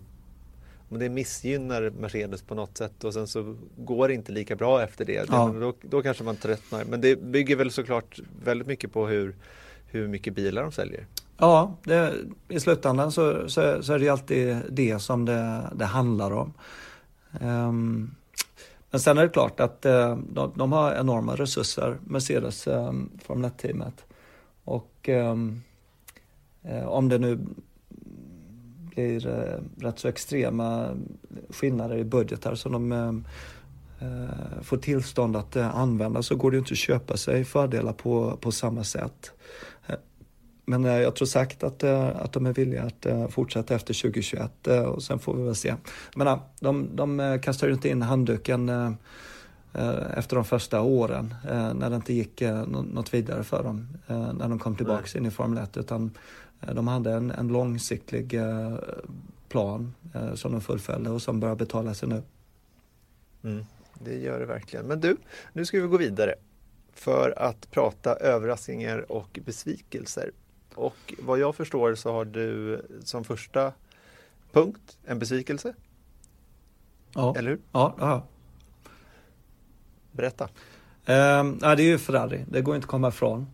[0.89, 4.83] om det missgynnar Mercedes på något sätt och sen så går det inte lika bra
[4.83, 5.55] efter det, ja.
[5.59, 6.85] då, då kanske man tröttnar.
[6.85, 9.35] Men det bygger väl såklart väldigt mycket på hur,
[9.87, 11.05] hur mycket bilar de säljer.
[11.37, 12.13] Ja, det,
[12.47, 16.53] i slutändan så, så, så, är det ju alltid det som det, det handlar om.
[17.41, 18.15] Um,
[18.91, 23.51] men sen är det klart att eh, de, de, har enorma resurser, Mercedes um, Formel
[23.51, 24.05] 1-teamet.
[24.63, 25.61] Och um,
[26.85, 27.39] om det nu
[28.95, 30.89] blir uh, rätt så extrema
[31.49, 36.73] skillnader i budgetar som de uh, får tillstånd att använda så går det ju inte
[36.73, 39.31] att köpa sig fördelar på, på samma sätt.
[40.65, 43.93] Men eh, jag tror säkert att, eh, att de är villiga att eh, fortsätta efter
[44.01, 45.75] 2021 och sen får vi väl se.
[46.15, 48.95] Men de, de kastar ju inte in handduken
[50.17, 51.35] efter de första åren
[51.75, 55.63] när det inte gick något vidare för dem när de kom tillbaka in i Formel
[55.63, 56.11] 1 utan
[56.73, 58.39] de hade en, en långsiktig
[59.49, 59.93] plan
[60.35, 62.21] som de fullföljde och som börjar betala sig nu.
[63.43, 64.85] Mm, det gör det verkligen.
[64.85, 65.17] Men du,
[65.53, 66.35] nu ska vi gå vidare
[66.93, 70.31] för att prata överraskningar och besvikelser.
[70.75, 73.73] Och vad jag förstår så har du som första
[74.51, 75.73] punkt en besvikelse.
[77.13, 77.35] Ja.
[77.37, 77.59] Eller hur?
[77.71, 78.23] Ja, ja.
[80.11, 80.43] Berätta.
[80.43, 83.47] Um, ja, det är ju Ferrari, det går inte att komma ifrån.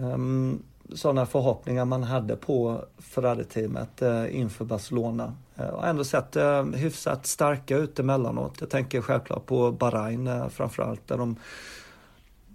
[0.00, 0.62] Um,
[0.94, 5.36] sådana förhoppningar man hade på Ferrari-teamet uh, inför Barcelona.
[5.60, 8.56] Uh, och ändå sett uh, hyfsat starka ut emellanåt.
[8.60, 11.36] Jag tänker självklart på Bahrain uh, framförallt där de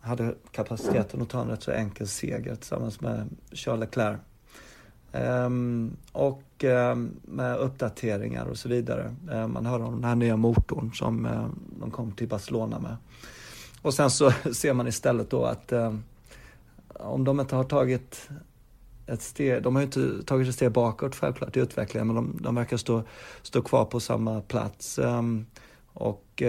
[0.10, 4.20] hade kapaciteten att ta en rätt så enkel seger tillsammans med Charles Leclerc.
[5.12, 9.16] Um, och um, med uppdateringar och så vidare.
[9.32, 11.48] Um, man hör om den här nya motorn som eh,
[11.80, 12.98] de kom till Barcelona med.
[13.82, 15.74] Och sen så ser man istället då att
[16.94, 18.30] om de inte har tagit
[19.08, 22.38] ett steg, de har ju inte tagit ett steg bakåt självklart i utvecklingen men de,
[22.42, 23.04] de verkar stå,
[23.42, 25.00] stå kvar på samma plats.
[25.94, 26.44] och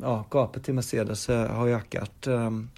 [0.00, 2.26] ja, gapet till Mercedes eh, har ökat.
[2.26, 2.70] Ehm,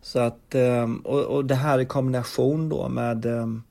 [0.00, 3.62] så att, ehm, och, och det här i kombination då med ehm,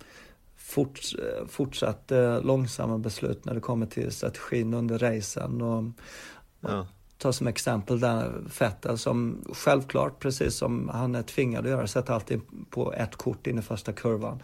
[0.57, 0.99] fort,
[1.47, 5.61] fortsatt eh, långsamma beslut när det kommer till strategin under racen.
[5.61, 5.83] Och,
[6.59, 6.87] ja.
[7.17, 12.13] Ta som exempel där Vettel som självklart, precis som han är tvingad att göra, sätter
[12.13, 14.39] alltid på ett kort in i första kurvan.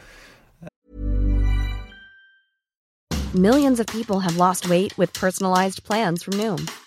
[3.33, 6.67] Millions of people have lost weight with personalized plans from Noom.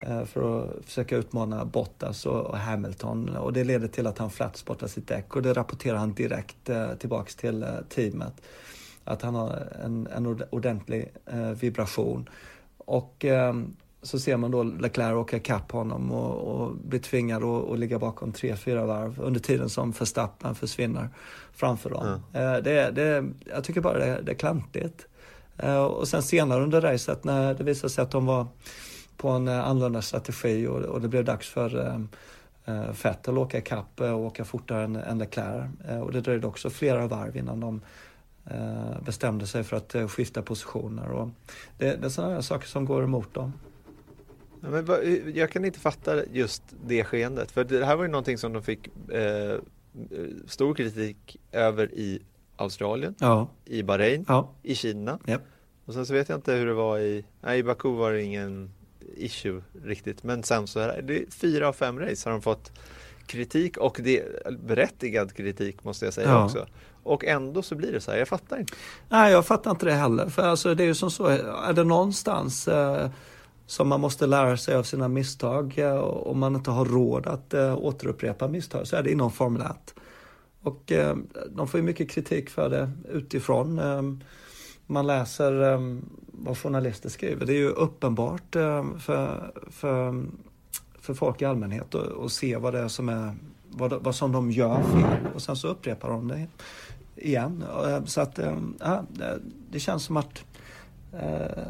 [0.00, 4.86] Eh, för att försöka utmana Bottas och Hamilton och det leder till att han flatspottar
[4.86, 8.32] sitt däck och det rapporterar han direkt eh, tillbaks till eh, teamet.
[9.04, 11.12] Att han har en, en ordentlig
[11.60, 12.28] vibration.
[12.78, 13.24] Och
[14.02, 17.98] så ser man då Leclerc åka ikapp honom och, och blir tvingad att, att ligga
[17.98, 21.08] bakom tre, fyra varv under tiden som Verstappen försvinner
[21.52, 22.22] framför dem.
[22.32, 22.62] Mm.
[22.62, 25.06] Det, det, jag tycker bara det, det är klantigt.
[25.98, 28.46] Och sen senare under racet när det visade sig att de var
[29.18, 32.00] på en eh, annorlunda strategi och, och det blev dags för eh,
[32.64, 35.70] eh Vettel att åka ikapp och åka fortare än, än Leclerc.
[35.88, 37.80] Eh, och det dröjde också flera varv innan de
[38.50, 41.10] eh, bestämde sig för att skifta positioner.
[41.10, 41.28] Och
[41.78, 43.52] det, det är sådana saker som går emot dem.
[44.60, 44.86] men
[45.34, 47.50] jag kan inte fatta just det skeendet.
[47.50, 49.58] För det här var ju någonting som de fick eh,
[50.46, 52.22] stor kritik över i
[52.56, 53.48] Australien, ja.
[53.64, 54.50] i Bahrain, ja.
[54.62, 55.18] i Kina.
[55.84, 58.22] Och sen så vet jag inte hur det var i, nej i Baku var det
[58.22, 58.70] ingen
[59.16, 60.22] issue riktigt.
[60.22, 62.72] Men sen så är det fyra av fem race har de fått
[63.26, 64.24] kritik och det
[64.60, 66.44] berättigad kritik måste jag säga ja.
[66.44, 66.66] också.
[67.02, 68.74] Och ändå så blir det så här, jag fattar inte.
[69.08, 70.28] Nej, jag fattar inte det heller.
[70.28, 73.10] För alltså det är ju som så, är det någonstans eh,
[73.66, 77.54] som man måste lära sig av sina misstag eh, om man inte har råd att
[77.54, 79.94] eh, återupprepa misstag så är det inom Formel 1.
[80.62, 81.16] Och eh,
[81.50, 83.80] de får ju mycket kritik för det utifrån.
[84.88, 85.80] Eh, man läser eh,
[86.32, 87.46] vad journalister skriver.
[87.46, 88.52] Det är ju uppenbart
[88.98, 88.98] för,
[89.70, 90.24] för,
[91.00, 93.34] för folk i allmänhet att se vad det är som är
[93.70, 96.46] vad, vad som de gör fel och sen så upprepar de det
[97.16, 97.64] igen.
[98.06, 98.38] Så att
[98.78, 99.02] ja,
[99.70, 100.44] det känns som att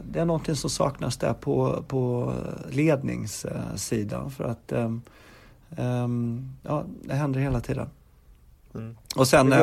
[0.02, 2.32] det är någonting som saknas där på, på
[2.70, 4.72] ledningssidan för att
[6.62, 7.88] ja, det händer hela tiden.
[8.74, 8.96] Mm.
[9.16, 9.54] Och sen,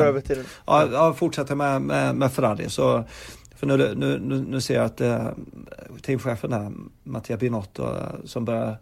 [0.66, 2.70] ja, ja, fortsätter med, med, med Ferrari.
[2.70, 3.04] Så,
[3.56, 5.28] för nu, nu, nu, nu ser jag att äh,
[6.02, 8.76] teamchefen där, Mattia Binotto, äh, som börjar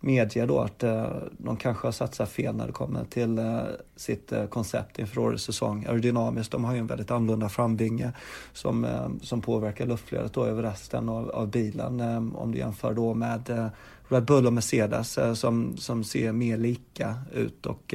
[0.00, 1.06] medge då att äh,
[1.38, 3.60] de kanske har satsat fel när det kommer till äh,
[3.96, 5.86] sitt äh, koncept inför årets säsong.
[5.86, 8.12] Aerodynamiskt, de har ju en väldigt annorlunda framvinge
[8.52, 12.00] som, äh, som påverkar luftflödet då över resten av, av bilen.
[12.36, 13.70] om du jämför då med
[14.08, 17.66] Red Bull och Mercedes som, som ser mer lika ut.
[17.66, 17.94] och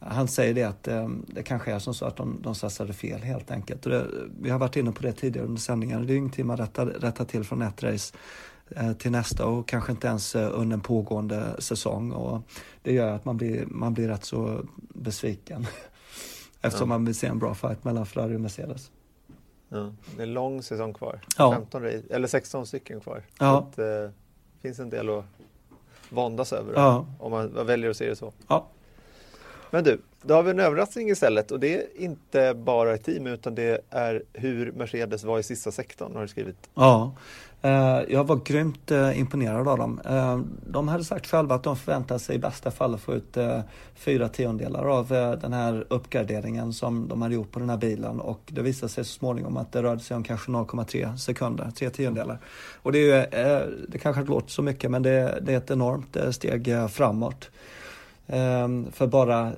[0.00, 3.20] han säger det att eh, det kanske är som så att de, de satsade fel
[3.20, 3.82] helt enkelt.
[3.82, 4.06] Det,
[4.40, 6.06] vi har varit inne på det tidigare under sändningen.
[6.06, 8.14] Det är ingenting man rättar, rättar till från ett race
[8.70, 12.12] eh, till nästa och kanske inte ens eh, under en pågående säsong.
[12.12, 12.42] Och
[12.82, 15.66] det gör att man blir, man blir rätt så besviken.
[16.60, 16.96] Eftersom ja.
[16.96, 18.90] man vill se en bra fight mellan Ferrari och Mercedes.
[19.68, 21.20] Ja, det är en lång säsong kvar.
[21.38, 21.52] Ja.
[21.52, 23.22] 15 eller 16 stycken kvar.
[23.38, 23.58] Ja.
[23.58, 24.10] Att, eh,
[24.62, 25.24] finns en del att
[26.10, 27.06] våndas över ja.
[27.18, 28.32] om man väljer att se det så.
[29.70, 33.26] Men du, då har vi en överraskning istället och det är inte bara ett team
[33.26, 36.70] utan det är hur Mercedes var i sista sektorn har du skrivit.
[36.74, 37.14] Ja,
[37.62, 40.00] eh, jag var grymt eh, imponerad av dem.
[40.04, 43.36] Eh, de hade sagt själva att de förväntar sig i bästa fall att få ut
[43.94, 45.08] fyra tiondelar av
[45.40, 49.04] den här uppgraderingen som de hade gjort på den här bilen och det visade sig
[49.04, 52.38] så småningom att det rörde sig om kanske 0,3 sekunder, tre tiondelar.
[52.82, 56.34] Och det, är det kanske inte låter så mycket men det, det är ett enormt
[56.34, 57.50] steg framåt.
[58.28, 59.52] Ehm, för bara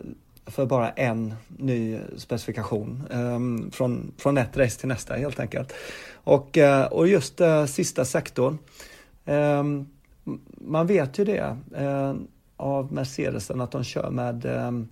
[0.47, 5.73] för bara en ny specifikation um, från, från ett race till nästa helt enkelt.
[6.13, 8.59] Och, uh, och just uh, sista sektorn,
[9.25, 9.89] um,
[10.55, 12.15] man vet ju det uh,
[12.57, 14.89] av Mercedesen att de kör med um,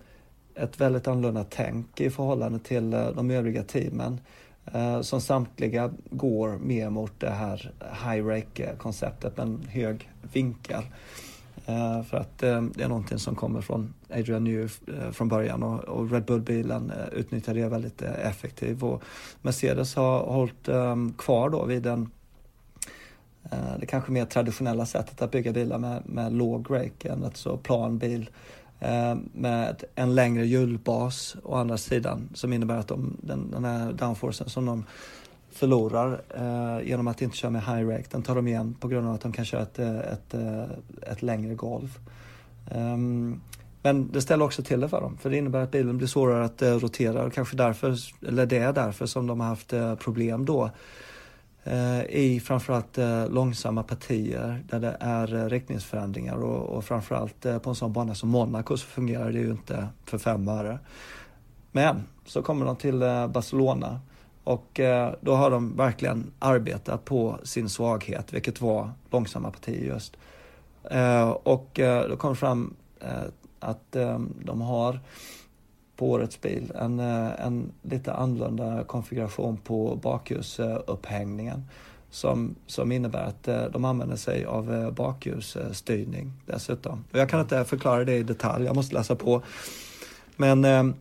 [0.55, 4.21] ett väldigt annorlunda tänk i förhållande till eh, de övriga teamen
[5.01, 7.71] som samtliga går mer mot det här
[8.03, 10.83] high rake konceptet med en hög vinkel.
[11.69, 15.63] Eh, för att eh, det är någonting som kommer från Adrian Newey eh, från början
[15.63, 18.83] och Red Bull-bilen utnyttjar det väldigt effektivt.
[18.83, 19.03] Och
[19.41, 22.09] Mercedes har hållit ehm, kvar då vid den
[23.79, 27.57] det kanske mer traditionella sättet att bygga bilar med, med låg rake, en rätt så
[27.57, 28.29] plan bil
[29.33, 34.49] med en längre hjulbas å andra sidan som innebär att de, den, den här downforcen
[34.49, 34.85] som de
[35.51, 38.05] förlorar eh, genom att inte köra med high rake.
[38.11, 40.63] Den tar de igen på grund av att de kan köra ett, eh, ett, eh,
[41.11, 41.99] ett längre golv.
[42.75, 43.41] Um,
[43.81, 46.45] men det ställer också till det för dem, för det innebär att bilen blir svårare
[46.45, 47.95] att eh, rotera och kanske därför,
[48.27, 50.69] eller det är därför som de har haft eh, problem då
[51.63, 57.69] eh, i framförallt eh, långsamma partier där det är eh, riktningsförändringar och, och framförallt på
[57.69, 60.79] en sån bana som Monaco så fungerar det ju inte för fem öre.
[61.71, 62.99] Men så kommer de till
[63.33, 63.99] Barcelona
[64.49, 70.17] och eh, då har de verkligen arbetat på sin svaghet, vilket var långsamma partier just.
[70.91, 72.75] Eh, och eh, då kom fram
[73.59, 73.91] att
[74.43, 74.99] de har
[75.95, 81.65] på årets bil en, en lite annorlunda konfiguration på bakljusupphängningen
[82.09, 87.05] som, som innebär att de använder sig av bakljusstyrning dessutom.
[87.11, 89.41] Och jag kan inte förklara det i detalj, jag måste läsa på.
[90.35, 90.93] Men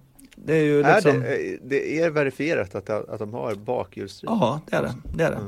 [0.45, 1.17] det är ju liksom...
[1.17, 4.31] Är det, eh, det är verifierat att, att de har bakhjulsdrift?
[4.31, 4.95] Ja, det är det.
[5.15, 5.41] det, är det.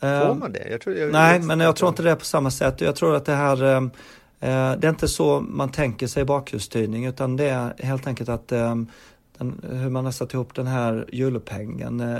[0.00, 0.26] Mm.
[0.26, 0.68] Får man det?
[0.70, 2.80] Jag tror, jag Nej, men jag tror inte det är på samma sätt.
[2.80, 3.76] Jag tror att det här eh,
[4.40, 8.48] eh, det är inte så man tänker sig bakhjulsstyrning utan det är helt enkelt att
[8.48, 8.90] den,
[9.72, 12.18] hur man har satt ihop den här hjulupphängen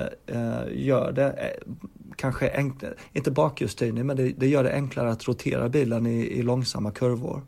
[0.73, 1.57] gör det
[2.17, 6.43] kanske enklare, inte bakhjulsstyrning men det, det, gör det enklare att rotera bilen i, i
[6.43, 7.43] långsamma kurvor.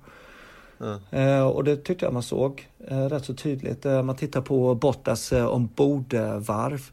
[0.80, 1.46] Mm.
[1.46, 3.86] och det tyckte jag man såg eh, rätt så tydligt.
[3.86, 6.90] Eh, man tittar på Bottas eh, ombordvarv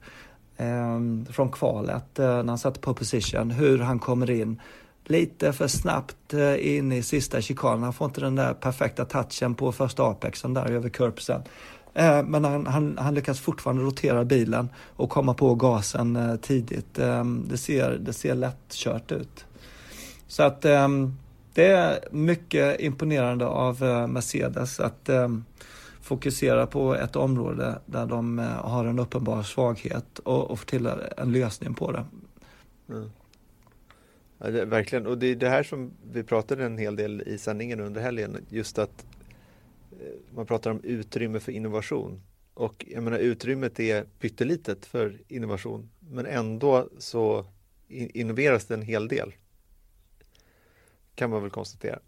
[0.57, 0.99] eh,
[1.33, 4.61] från kvalet när han satte på position, hur han kommer in
[5.03, 7.83] lite för snabbt eh, in i sista chikanen.
[7.83, 11.41] Han får inte den där perfekta touchen på första apexen där över curbsen.
[12.25, 16.93] Men han, han, han, lyckas fortfarande rotera bilen och komma på gasen tidigt.
[17.45, 19.45] Det ser, det ser lättkört ut.
[20.27, 20.65] Så att
[21.55, 25.29] det är mycket imponerande av eh, Mercedes att eh,
[26.01, 30.89] fokusera på ett område där de eh, har en uppenbar svaghet och, och få till
[31.17, 32.05] en lösning på det.
[32.89, 33.09] Mm.
[34.37, 37.37] Ja, det, verkligen, och det är det här som vi pratade en hel del i
[37.37, 38.45] sändningen under helgen.
[38.49, 39.05] Just att
[40.35, 42.21] man pratar om utrymme för innovation.
[42.53, 45.89] Och jag menar utrymmet är pyttelitet för innovation.
[45.99, 47.45] Men ändå så
[47.87, 49.33] innoveras det en hel del.
[51.16, 51.99] Kan man väl konstatera.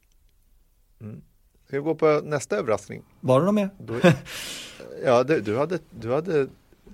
[1.01, 1.21] Mm.
[1.67, 3.03] Ska vi gå på nästa överraskning?
[3.21, 3.69] Var det något mer?
[5.05, 6.47] ja, du, du, hade, du hade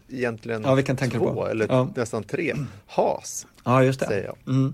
[0.09, 1.47] egentligen ja, vi kan tänka två på.
[1.47, 1.89] eller ja.
[1.95, 2.55] nästan tre.
[2.87, 4.05] Has, ja, just det.
[4.05, 4.37] säger jag.
[4.47, 4.73] Mm.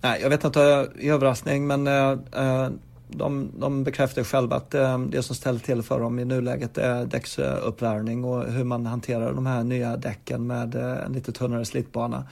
[0.00, 2.70] Nej, jag vet inte i överraskning, men eh,
[3.08, 7.06] de, de bekräftar själva att eh, det som ställer till för dem i nuläget är
[7.06, 12.24] däcksuppvärmning och hur man hanterar de här nya däcken med eh, en lite tunnare slitbana.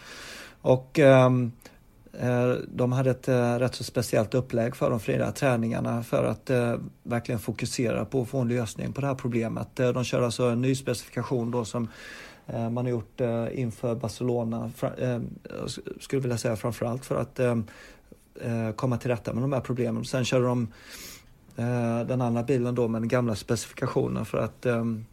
[0.61, 1.53] Och ehm,
[2.21, 6.51] Eh, de hade ett eh, rätt så speciellt upplägg för de fria träningarna för att
[6.51, 9.69] eh, verkligen fokusera på att få en lösning på det här problemet.
[9.77, 11.89] De kör alltså en ny specifikation då som
[12.47, 13.21] man har gjort
[13.53, 14.71] inför Barcelona,
[16.01, 17.41] skulle vilja säga framförallt för att
[18.77, 20.05] komma till rätta med de här problemen.
[20.05, 20.69] Sen körde de
[22.07, 24.67] den andra bilen då med den gamla specifikationen för att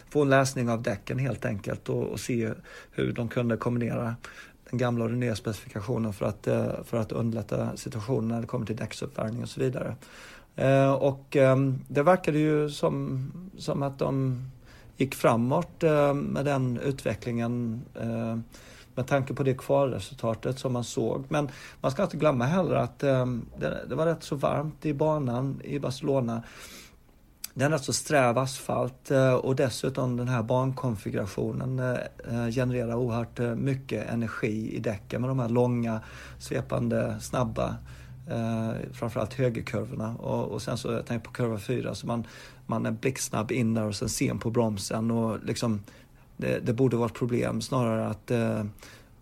[0.10, 2.52] få en läsning av däcken helt enkelt och se
[2.92, 4.16] hur de kunde kombinera
[4.72, 8.48] den gamla och den nya specifikationen för att, eh, för att underlätta situationen när det
[8.48, 9.96] kommer till däcksuppvärmning och så vidare.
[10.56, 14.42] Eh, och ehm, det verkade ju som, som att de
[14.98, 17.82] gick framåt eh, med den utvecklingen
[18.96, 21.26] med tanke på det kvalresultatet som man såg.
[21.30, 21.50] Men
[21.82, 23.46] man ska inte glömma heller att ehm,
[23.90, 26.44] det, var rätt så varmt i banan i Barcelona.
[27.54, 31.98] Det är alltså sträv asfalt eh, och dessutom den här bankonfigurationen eh,
[32.34, 36.02] eh, genererar oerhört mycket energi i däcken med de här långa,
[36.40, 37.76] svepande, snabba
[38.28, 40.16] eh, framförallt högerkurvorna.
[40.16, 42.28] Och, och sen så jag tänker på kurva 4 så man,
[42.66, 45.12] man är blixtsnabb in där och sen sen på bromsen.
[45.12, 45.84] Och liksom
[46.38, 48.64] det, det borde vara ett problem snarare att eh,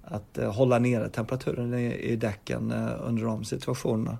[0.10, 4.18] att eh, hålla nere temperaturen i, i däcken eh, under de situationerna.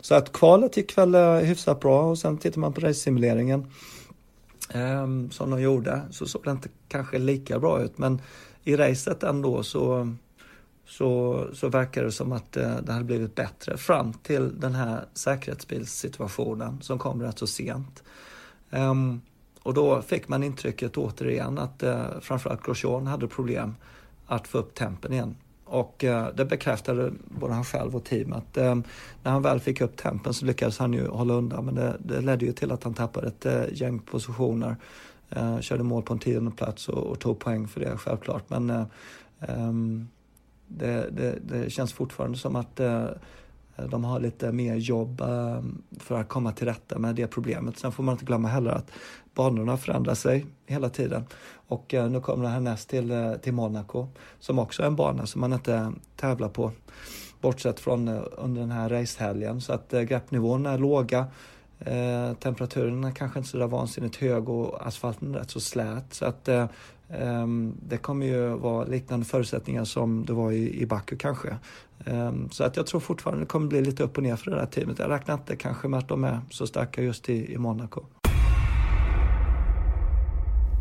[0.00, 3.66] Så att kvalet gick väl eh, hyfsat bra och sen tittar man på racesimuleringen
[4.74, 8.20] eh, som de gjorde så såg det inte kanske lika bra ut men
[8.64, 10.14] i racet ändå så
[10.86, 16.82] så, så verkar det som att det hade blivit bättre fram till den här säkerhetsbilssituationen
[16.82, 18.02] som kom rätt så sent.
[18.70, 19.20] Um,
[19.62, 23.74] och då fick man intrycket återigen att eh, framförallt Grosjean hade problem
[24.26, 25.36] att få upp tempen igen.
[25.64, 28.56] Och eh, det bekräftade både han själv och teamet.
[28.56, 28.74] Eh,
[29.22, 32.20] när han väl fick upp tempen så lyckades han ju hålla undan men det, det
[32.20, 34.76] ledde ju till att han tappade ett eh, gäng positioner.
[35.30, 38.50] Eh, körde mål på en tionde plats och, och, tog poäng för det självklart.
[38.50, 38.84] Men eh,
[39.40, 40.08] ehm,
[40.66, 43.06] det, det, det känns fortfarande som att eh,
[43.76, 47.78] Eh, de har lite mer jobb ehm, för att komma till rätta med det problemet.
[47.78, 48.90] Sen får man inte glömma heller att
[49.34, 51.24] banorna förändrar sig hela tiden.
[51.68, 54.06] Och eh, nu kommer det härnäst till, eh, till Monaco
[54.40, 56.70] som också är en bana som man inte tävlar på
[57.40, 59.60] bortsett från under den här racehelgen.
[59.60, 61.26] Så att greppnivåerna är låga.
[61.78, 66.14] Eh, temperaturen är kanske inte så där vansinnigt hög och asfalten är rätt så slät.
[66.14, 66.66] Så att eh,
[67.10, 71.56] Ehm, det kommer ju vara liknande förutsättningar som det var i, i Baku kanske.
[72.06, 74.58] Ehm, så att jag tror fortfarande det kommer bli lite upp och ner för det
[74.58, 74.98] här teamet.
[74.98, 78.04] Jag räknar inte kanske med att de är så starka just i, i Monaco.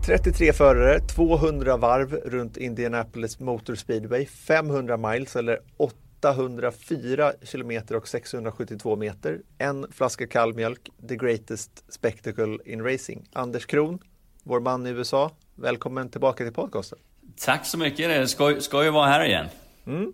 [0.06, 8.96] 33 förare, 200 varv runt Indianapolis Motor Speedway, 500 miles eller 804 kilometer och 672
[8.96, 9.42] meter.
[9.58, 13.30] En flaska kall mjölk, the greatest spectacle in racing.
[13.34, 14.00] Anders Kron,
[14.44, 17.00] vår man i USA, Välkommen tillbaka till podcasten.
[17.38, 19.46] Tack så mycket, det ska, ska ju vara här igen.
[19.86, 20.14] Mm.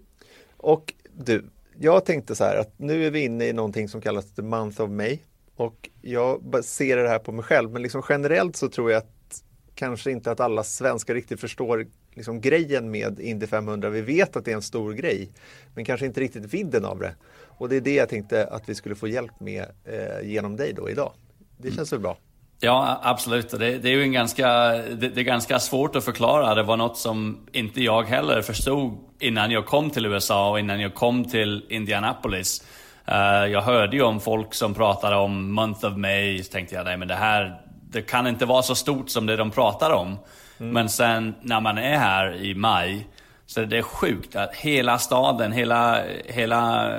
[0.57, 1.45] Och du,
[1.79, 4.81] jag tänkte så här att nu är vi inne i någonting som kallas the month
[4.81, 5.17] of May.
[5.55, 9.43] Och jag baserar det här på mig själv, men liksom generellt så tror jag att
[9.75, 13.89] kanske inte att alla svenskar riktigt förstår liksom grejen med Indy 500.
[13.89, 15.29] Vi vet att det är en stor grej,
[15.75, 17.15] men kanske inte riktigt vidden av det.
[17.31, 20.73] Och det är det jag tänkte att vi skulle få hjälp med eh, genom dig
[20.73, 21.13] då idag.
[21.57, 22.17] Det känns väl bra?
[22.61, 23.51] Ja, absolut.
[23.51, 26.55] Det, det är ju en ganska, det, det, är ganska svårt att förklara.
[26.55, 30.79] Det var något som inte jag heller förstod innan jag kom till USA och innan
[30.79, 32.63] jag kom till Indianapolis.
[33.11, 36.85] Uh, jag hörde ju om folk som pratade om Month of May, så tänkte jag
[36.85, 40.17] nej men det här, det kan inte vara så stort som det de pratar om.
[40.59, 40.73] Mm.
[40.73, 43.07] Men sen när man är här i maj
[43.45, 46.91] Så det är sjukt att hela staden, hela, hela,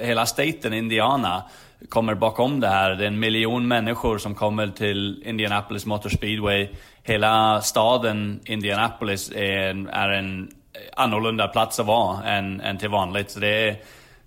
[0.00, 1.42] hela staten Indiana
[1.88, 2.90] kommer bakom det här.
[2.90, 6.68] Det är en miljon människor som kommer till Indianapolis Motor Speedway.
[7.02, 10.50] Hela staden Indianapolis är en, är en
[10.96, 13.30] annorlunda plats att vara än, än till vanligt.
[13.30, 13.76] Så det är,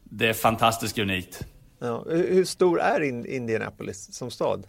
[0.03, 1.39] det är fantastiskt unikt.
[1.79, 2.05] Ja.
[2.09, 4.67] Hur stor är Indianapolis som stad?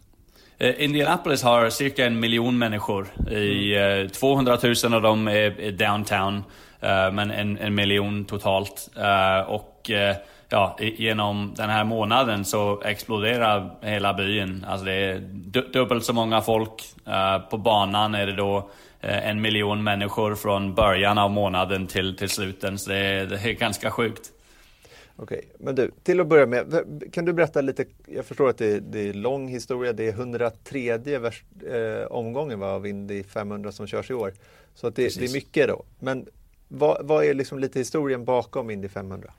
[0.58, 3.06] Eh, Indianapolis har cirka en miljon människor.
[3.30, 4.08] I, mm.
[4.08, 6.36] 200 eh, 000 av dem är downtown,
[6.80, 8.90] eh, men en, en miljon totalt.
[9.46, 9.90] Och
[10.52, 14.64] ja, genom den här månaden så exploderar hela byn.
[14.68, 15.18] Alltså det är
[15.72, 16.84] dubbelt så många folk.
[17.50, 22.78] På banan är det då en miljon människor från början av månaden till, till sluten.
[22.78, 24.32] Så det är, det är ganska sjukt.
[25.16, 28.72] Okej, men du, till att börja med, kan du berätta lite, jag förstår att det
[28.72, 33.72] är, det är lång historia, det är 103 vers, eh, omgången va, av Indy 500
[33.72, 34.32] som körs i år.
[34.74, 35.84] Så att det, det är mycket då.
[35.98, 36.26] Men
[36.68, 39.32] vad, vad, är liksom lite historien bakom Indy 500?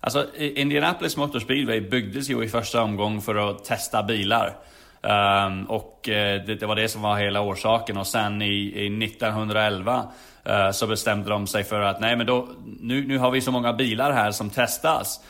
[0.00, 4.56] Alltså, Indianapolis Motor Speedway byggdes ju i första omgång för att testa bilar.
[5.02, 9.04] Um, och eh, det, det, var det som var hela orsaken och sen i, i
[9.04, 10.04] 1911
[10.48, 12.48] uh, eh, så bestämde de sig för att nej men då,
[12.80, 15.20] nu, nu har vi så många bilar här som testas.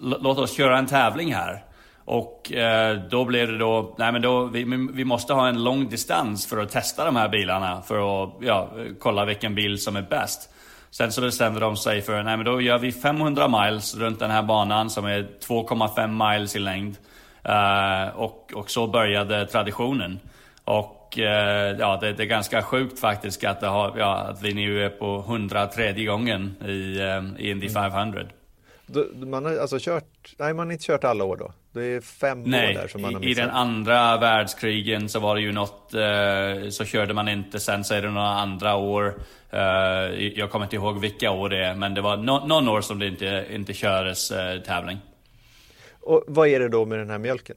[0.00, 1.64] Låt oss köra en tävling här.
[2.04, 5.88] Och uh, då blev det då, nej men då, vi, vi måste ha en lång
[5.88, 10.02] distans för att testa de här bilarna för att ja, kolla vilken bil som är
[10.02, 10.50] bäst.
[10.98, 14.30] Sen så bestämde de sig för, nej men då gör vi 500 miles runt den
[14.30, 16.96] här banan som är 2,5 miles i längd.
[17.48, 20.20] Uh, och, och så började traditionen.
[20.64, 21.24] Och uh,
[21.78, 25.24] ja, det, det, är ganska sjukt faktiskt att, har, ja, att vi nu är på
[25.26, 28.22] 103 gången i, uh, i Indy 500.
[28.86, 31.52] Du, man har alltså kört, nej man har inte kört alla år då?
[31.72, 33.38] Det är fem nej, år där som man har missat.
[33.38, 35.94] i den andra världskrigen så var det ju något,
[36.70, 37.60] så körde man inte.
[37.60, 39.14] Sen så är det några andra år.
[40.34, 42.98] jag kommer inte ihåg vilka år det är, men det var no, någon år som
[42.98, 44.28] det inte, inte kördes
[44.66, 44.98] tävling.
[46.00, 47.56] Och vad är det då med den här mjölken?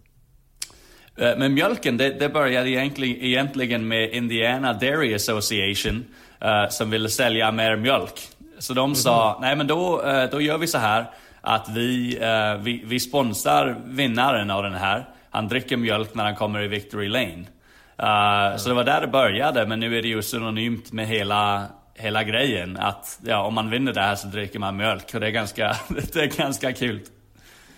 [1.18, 6.06] Eh, men mjölken, det, det började egentligen, egentligen med Indiana Dairy Association
[6.46, 8.28] uh, som ville sälja mer mjölk.
[8.60, 9.42] Så de sa, mm.
[9.42, 11.06] nej men då, uh, då gör vi så här
[11.42, 15.10] att vi, uh, vi, vi sponsrar vinnaren av den här.
[15.30, 17.46] Han dricker mjölk när han kommer i Victory Lane.
[17.98, 18.60] Mm.
[18.60, 21.66] Så det var där det började, men nu är det ju synonymt med hela,
[21.96, 22.78] hela grejen.
[22.78, 25.76] Att ja, om man vinner det här så dricker man mjölk och det är ganska,
[26.14, 27.00] det är ganska kul.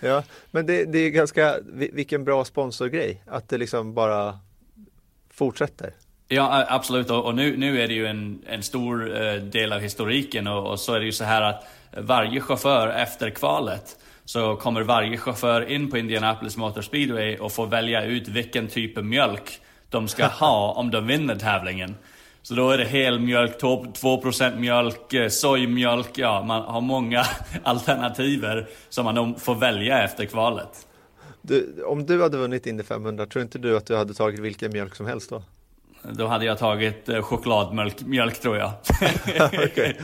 [0.00, 1.56] Ja, men det, det är ganska,
[1.92, 4.38] vilken bra sponsorgrej, att det liksom bara
[5.30, 5.92] fortsätter.
[6.28, 7.10] Ja, absolut.
[7.10, 10.80] Och nu, nu är det ju en, en stor eh, del av historiken och, och,
[10.80, 11.66] så är det ju så här att
[11.96, 17.66] varje chaufför efter kvalet så kommer varje chaufför in på Indianapolis Motor Speedway och får
[17.66, 21.96] välja ut vilken typ av mjölk de ska ha om de vinner tävlingen.
[22.42, 27.24] Så då är det helmjölk, 2% mjölk, eh, sojmjölk, ja man har många
[27.62, 30.86] alternativer som man får välja efter kvalet.
[31.42, 34.72] Du, om du hade vunnit Indy 500, tror inte du att du hade tagit vilken
[34.72, 35.42] mjölk som helst då?
[36.02, 38.72] Då hade jag tagit eh, chokladmjölk mjölk, tror jag.
[39.64, 39.94] okay.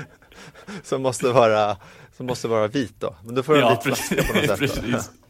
[0.82, 1.76] Som måste vara,
[2.16, 3.16] som måste vara vit då?
[3.24, 4.58] Men då får du en vit flaska på något sätt.
[4.58, 5.10] Precis.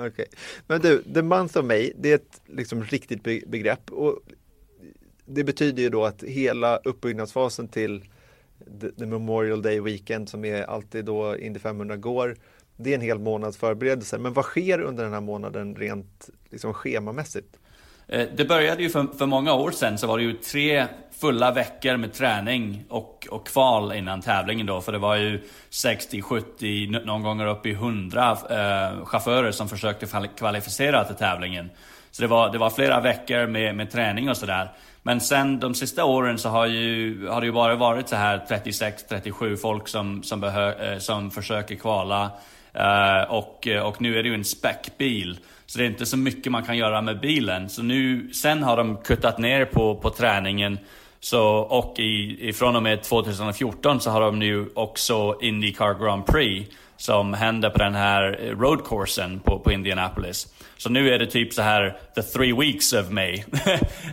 [0.00, 0.26] Okay.
[0.66, 3.90] Men du, the month of May, det är ett liksom riktigt begrepp.
[3.90, 4.20] Och
[5.24, 8.04] det betyder ju då att hela uppbyggnadsfasen till
[8.80, 12.36] the, the Memorial Day Weekend som är alltid då Indy 500 går.
[12.76, 14.18] Det är en hel månads förberedelser.
[14.18, 17.58] Men vad sker under den här månaden rent liksom schemamässigt?
[18.08, 20.86] Eh, det började ju för, för många år sedan så var det ju tre
[21.20, 24.80] fulla veckor med träning och, och kval innan tävlingen då.
[24.80, 30.06] För det var ju 60, 70, någon gånger upp i 100 eh, chaufförer som försökte
[30.38, 31.70] kvalificera till tävlingen.
[32.10, 34.72] Så det var, det var flera veckor med, med träning och sådär.
[35.02, 38.44] Men sen de sista åren så har, ju, har det ju bara varit så här
[38.48, 42.30] 36-37 folk som, som, behö, eh, som försöker kvala.
[42.76, 45.38] Uh, och, och nu är det ju en späckbil.
[45.66, 47.68] Så det är inte så mycket man kan göra med bilen.
[47.68, 50.78] Så nu, sen har de kuttat ner på, på träningen.
[51.20, 56.70] Så, och i, från och med 2014 så har de nu också Indycar Grand Prix
[56.98, 60.46] som händer på den här roadcoursen på, på Indianapolis.
[60.76, 63.32] Så nu är det typ så här the three weeks of May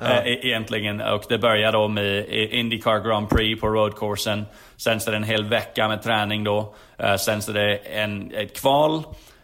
[0.01, 0.21] ja.
[0.23, 1.01] E-, egentligen.
[1.01, 4.45] Och det börjar då med Indycar Grand Prix på roadcoursen.
[4.77, 6.75] Sen så är det en hel vecka med träning då.
[6.97, 9.03] Eh, sen så är det en, ett kval.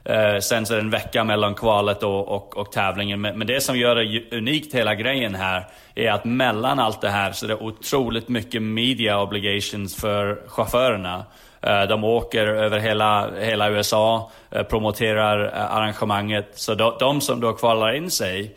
[0.10, 3.22] Uh, sen så är det en vecka mellan kvalet och, och, och tävlingen.
[3.22, 7.10] Men, men, det som gör det unikt hela grejen här är att mellan allt det
[7.10, 11.26] här så är det otroligt mycket media obligations för chaufförerna.
[11.62, 16.50] Eh, de åker över hela, hela USA, eh, promoterar eh, arrangemanget.
[16.54, 18.56] Så de, de, som då kvalar in sig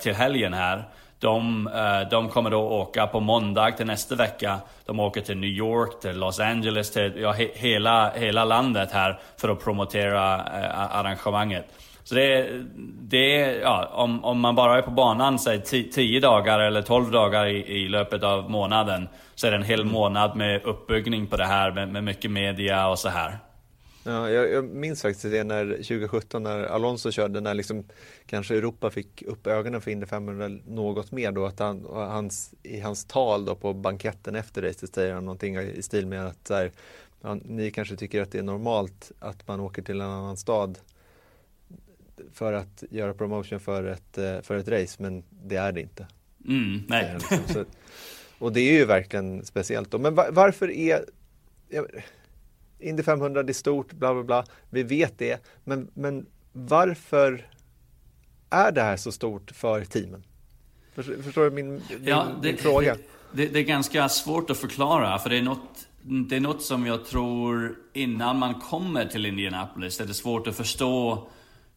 [0.00, 0.84] till helgen här,
[1.18, 1.70] De,
[2.10, 4.58] de kommer då åka på måndag till nästa vecka.
[4.86, 9.18] De åker till New York, till Los Angeles, till ja, he hela, hela landet här
[9.36, 10.22] för att promotera
[10.90, 11.64] arrangemanget.
[12.04, 12.62] Så det,
[13.00, 17.46] det ja, om, om man bara är på banan säg 10 dagar eller 12 dagar
[17.46, 19.92] i, i löpet av månaden så är det en hel mm.
[19.92, 23.38] månad med uppbyggning på det här med, med mycket media och så här.
[24.04, 27.84] Ja, jag, jag, minns faktiskt det när 2017 när Alonso körde, när liksom
[28.26, 32.80] kanske Europa fick upp ögonen för Indy 500 något mer då, att han, hans, i
[32.80, 36.54] hans tal då på banketten efter racet säger han någonting i stil med att så
[36.54, 36.72] här,
[37.20, 40.78] ja, ni kanske tycker att det är normalt att man åker till en annan stad
[42.32, 46.06] för att göra promotion för ett, eh, för ett race, men det är det inte.
[46.48, 47.14] Mm, nej.
[47.14, 47.38] Liksom.
[47.48, 47.64] Så,
[48.38, 49.98] och det är ju verkligen speciellt då.
[49.98, 51.04] Men var, varför är
[52.78, 54.44] Indy 500 det är stort, bla bla bla.
[54.70, 55.44] Vi vet det.
[55.64, 57.48] Men, men varför
[58.50, 60.24] är det här så stort för teamen?
[60.94, 62.94] Förstår, förstår du min, min, ja, det, min fråga?
[62.94, 65.88] Det, det, det, är ganska svårt att förklara för det är något
[66.28, 70.56] det är något som jag tror innan man kommer till Indianapolis är det svårt att
[70.56, 71.28] förstå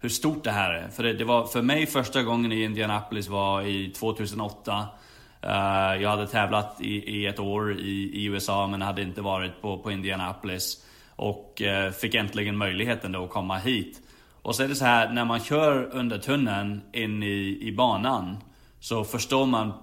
[0.06, 0.88] hur stort det här är.
[0.90, 4.88] För det, det, var för mig första gången i Indianapolis var i 2008.
[5.44, 9.22] Uh, eh, jag hade tävlat i, i ett år i, i, USA men hade inte
[9.22, 10.86] varit på, på Indianapolis.
[11.16, 14.02] Och uh, fick äntligen möjligheten då att komma hit.
[14.42, 18.38] Och så är det så här, när man kör under tunneln in i, i banan
[18.80, 19.74] så förstår man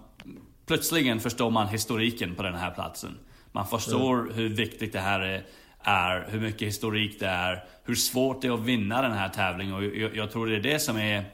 [0.66, 3.18] Plötsligen förstår man historiken på den här platsen.
[3.52, 4.34] Man förstår mm.
[4.34, 5.44] hur viktigt det här är
[5.82, 9.74] är, hur mycket historik det är, hur svårt det är att vinna den här tävlingen.
[9.74, 11.24] Och jag, jag tror det är det som är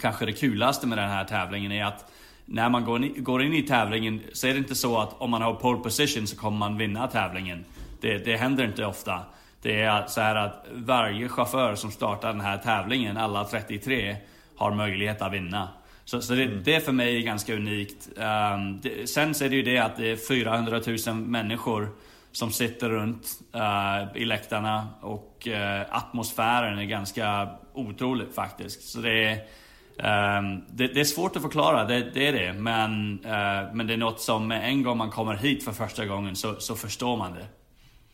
[0.00, 2.12] kanske det kulaste med den här tävlingen är att
[2.44, 2.84] när man
[3.16, 6.26] går in, i tävlingen så är det inte så att om man har pole position
[6.26, 7.64] så kommer man vinna tävlingen.
[8.00, 9.20] Det, det händer inte ofta.
[9.62, 14.16] Det är så här att varje chaufför som startar den här tävlingen, alla 33,
[14.56, 15.68] har möjlighet att vinna.
[16.04, 16.62] Så, så det, mm.
[16.64, 18.08] det för mig är ganska unikt.
[18.16, 21.88] Um, det, sen så är det ju det att det är 400 000 människor
[22.32, 28.88] som sitter runt uh, i läktarna och uh, atmosfären är ganska otrolig faktiskt.
[28.88, 32.52] Så det är, um, det, det, är svårt att förklara, det, det är det.
[32.52, 36.36] Men, uh, men det är något som en gång man kommer hit för första gången
[36.36, 37.46] så, så förstår man det.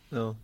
[0.09, 0.35] Ja.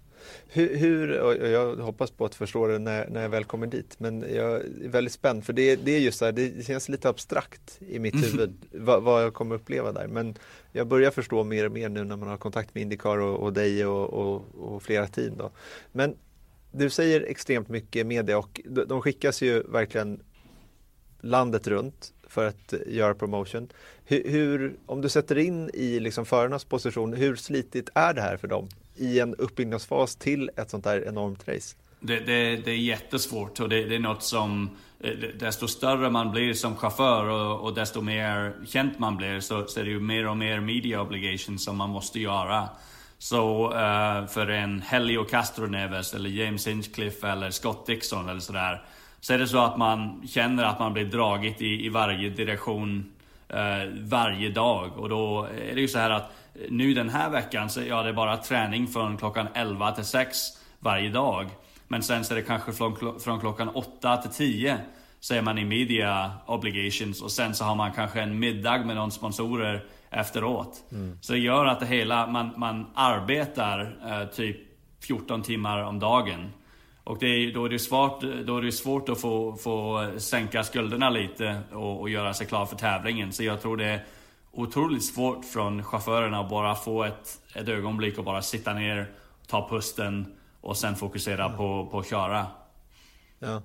[0.48, 4.00] Hur, hur, och jag hoppas på att förstå det när, när jag väl kommer dit,
[4.00, 7.10] men jag är väldigt spänd för det, det är just så här, det känns lite
[7.10, 8.26] abstrakt i mitt mm.
[8.26, 10.08] huvud vad, vad, jag kommer uppleva där.
[10.08, 10.36] Men
[10.72, 13.54] jag börjar förstå mer och mer nu när man har kontakt med Indycar och, och
[13.54, 15.38] dig och, och, och, flera team.
[15.38, 15.52] Då.
[15.92, 16.16] Men
[16.72, 20.24] du säger extremt mycket media och de skickas ju verkligen
[21.22, 23.70] landet runt för att göra promotion.
[24.08, 28.38] Hur, hur, om du sätter in i liksom förarnas position, hur slitigt är det här
[28.38, 31.76] för dem i en uppbyggnadsfas till ett sånt här enormt race?
[32.00, 36.32] Det, det, det är jättesvårt och det, det, är något som eh, desto större man
[36.32, 40.00] blir som chaufför och, och desto mer känt man blir så, så är det ju
[40.00, 42.70] mer och mer media obligations som man måste göra.
[43.18, 48.84] Så uh, för en Helio Castroneves eller James Hinchcliffe eller Scott Dixon eller sådär
[49.20, 53.15] så är det så att man känner att man blir dragit i, i varje direktion
[54.02, 56.32] varje dag och då är det ju så här att
[56.70, 60.38] nu den här veckan så ja, det är bara träning från klockan 11 till 6
[60.80, 61.50] varje dag.
[61.88, 64.78] Men sen så är det kanske från, från klockan 8 till 10
[65.20, 68.96] så är man i media obligations och sen så har man kanske en middag med
[68.96, 70.84] någon sponsorer efteråt.
[70.92, 71.18] Mm.
[71.22, 74.58] Så det gör att det hela, man, man arbetar eh, typ
[75.08, 76.50] 14 timmar om dagen.
[77.06, 80.64] Och det är, då, är det svårt, då är det svårt att få, få sänka
[80.64, 83.34] skulderna lite och, och göra sig klar för tävlingen.
[83.34, 84.06] Så jag tror det är
[84.52, 89.12] otroligt svårt från chaufförerna att bara få ett, ett ögonblick och bara sitta ner,
[89.48, 92.48] ta pusten och sen fokusera på, på att köra.
[93.40, 93.62] Ja.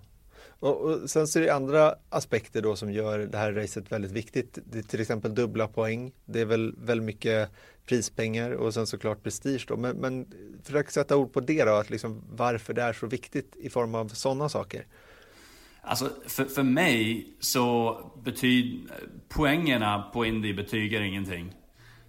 [0.60, 4.12] Och, och sen så är det andra aspekter då som gör det här racet väldigt
[4.12, 4.58] viktigt.
[4.64, 6.12] Det är till exempel dubbla poäng.
[6.24, 7.50] Det är väl väldigt mycket
[7.86, 9.76] prispengar och sen såklart prestige då.
[9.76, 10.26] Men, men
[10.62, 13.94] försök sätta ord på det då, att liksom varför det är så viktigt i form
[13.94, 14.86] av sådana saker.
[15.82, 18.94] Alltså för, för mig så betyder
[19.28, 21.54] poängerna på Indy betyder ingenting.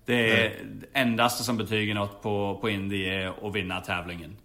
[0.06, 4.38] Det är det endaste som betyder något på, på Indy är att vinna tävlingen.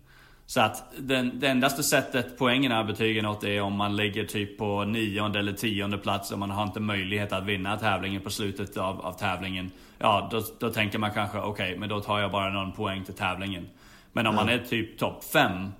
[0.46, 4.84] Så att den, det endaste sättet poängerna betyger något är om man ligger typ på
[4.84, 9.00] nionde eller tionde plats och man har inte möjlighet att vinna tävlingen på slutet av,
[9.00, 9.70] av tävlingen.
[9.98, 13.04] Ja, då, då tänker man kanske okej, okay, men då tar jag bara någon poäng
[13.04, 13.68] till tävlingen.
[14.12, 14.46] Men om mm.
[14.46, 15.72] man är typ topp 5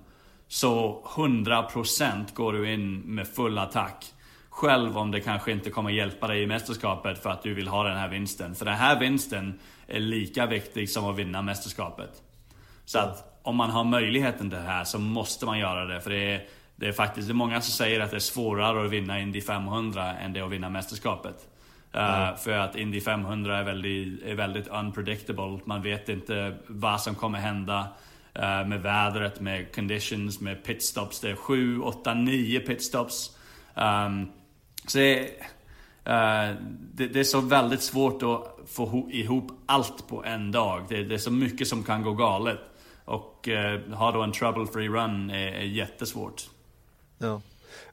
[0.47, 4.05] så 100% går du in med full attack.
[4.49, 7.83] Själv om det kanske inte kommer hjälpa dig i mästerskapet för att du vill ha
[7.83, 8.55] den här vinsten.
[8.55, 12.21] För den här vinsten är lika viktig som att vinna mästerskapet.
[12.85, 16.01] Så att om man har möjligheten till det här så måste man göra det.
[16.01, 16.45] För det är,
[16.75, 19.41] det är faktiskt det är många som säger att det är svårare att vinna Indy
[19.41, 21.47] 500 än det att vinna mästerskapet.
[21.95, 25.59] Uh, för att Indy 500 är väldigt, är väldigt unpredictable.
[25.65, 27.79] Man vet inte vad som kommer hända
[28.39, 31.19] uh, med vädret, med conditions, med pitstops.
[31.19, 33.37] Det är 7, 8, 9 pitstops.
[33.73, 34.31] Um,
[34.87, 36.55] så det, uh,
[36.93, 40.85] det, det, är så väldigt svårt att få ihop allt på en dag.
[40.89, 42.59] Det, det är så mycket som kan gå galet.
[43.07, 43.49] Och
[43.93, 46.49] ha då en trouble free run är, är jättesvårt.
[47.17, 47.41] Ja.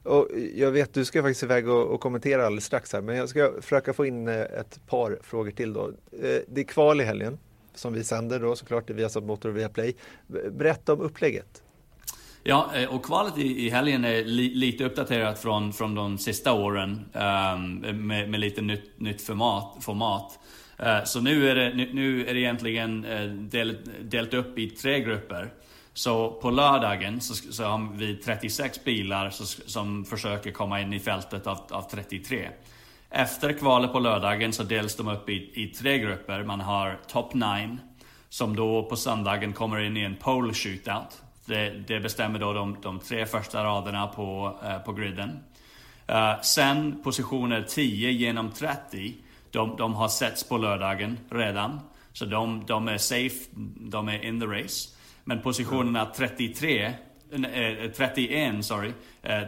[0.03, 3.29] Och jag vet, du ska faktiskt iväg och, och kommentera alldeles strax här, men jag
[3.29, 5.89] ska försöka få in eh, ett par frågor till då.
[6.23, 7.39] Eh, det är kval i helgen
[7.75, 9.97] som vi sänder då såklart, Viasat Motor och Viaplay.
[10.51, 11.63] Berätta om upplägget.
[12.43, 16.91] Ja, eh, och kvalet i, helgen är li, lite uppdaterat från, från de sista åren
[17.13, 19.77] um, med, med, lite nytt, nytt format.
[19.81, 20.39] format.
[20.79, 25.01] Eh, så nu är det, nu, är det egentligen eh, del, delat upp i tre
[25.01, 25.51] grupper.
[25.93, 29.31] Så på lördagen så, så har vi 36 bilar
[29.67, 32.49] som försöker komma in i fältet av, av 33.
[33.11, 36.43] Efter kvalet på lördagen så delas de upp i, i tre grupper.
[36.43, 37.79] Man har top 9
[38.29, 41.23] som då på söndagen kommer in i en pole shootout.
[41.45, 45.39] Det, det bestämmer då de, de, tre första raderna på, eh, på griden.
[46.07, 49.15] Eh, sen positioner 10 genom 30,
[49.55, 51.81] de, de har setts på lördagen redan.
[52.13, 54.91] Så de, de är safe, de är in the race.
[55.25, 56.93] Men positionerna 33,
[57.97, 58.93] 31, eh, sorry,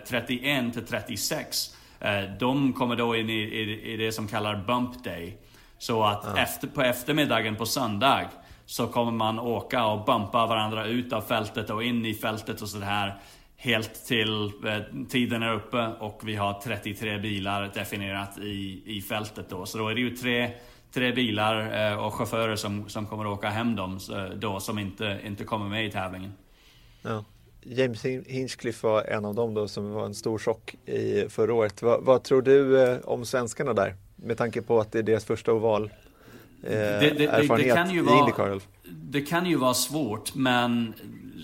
[0.08, 4.56] 31 eh, till 36, eh, de kommer då in i, i, i det som kallar
[4.56, 5.38] bump day.
[5.78, 6.42] Så att ja.
[6.42, 8.28] efter, på eftermiddagen på söndag
[8.66, 12.68] så kommer man åka och bumpa varandra ut av fältet och in i fältet och
[12.68, 13.16] sådär.
[13.56, 19.46] Helt till eh, tiden är uppe och vi har 33 bilar definierat i, i fältet
[19.48, 19.66] då.
[19.66, 20.50] Så då är det ju tre
[20.96, 23.98] tre bilar eh, och chaufförer som, som kommer att åka hem dem
[24.34, 26.32] då som inte, inte kommer med i tävlingen.
[27.02, 27.24] Ja.
[27.62, 31.82] James Hinchcliffe var en av dem då som var en stor chock i förra året.
[31.82, 33.94] Vad, vad tror du eh, om svenskarna där?
[34.16, 35.90] Med tanke på att det är deras första oval
[36.60, 37.26] det, det, det,
[37.74, 38.04] kan
[38.36, 38.60] vara.
[38.84, 40.94] Det kan ju vara svårt men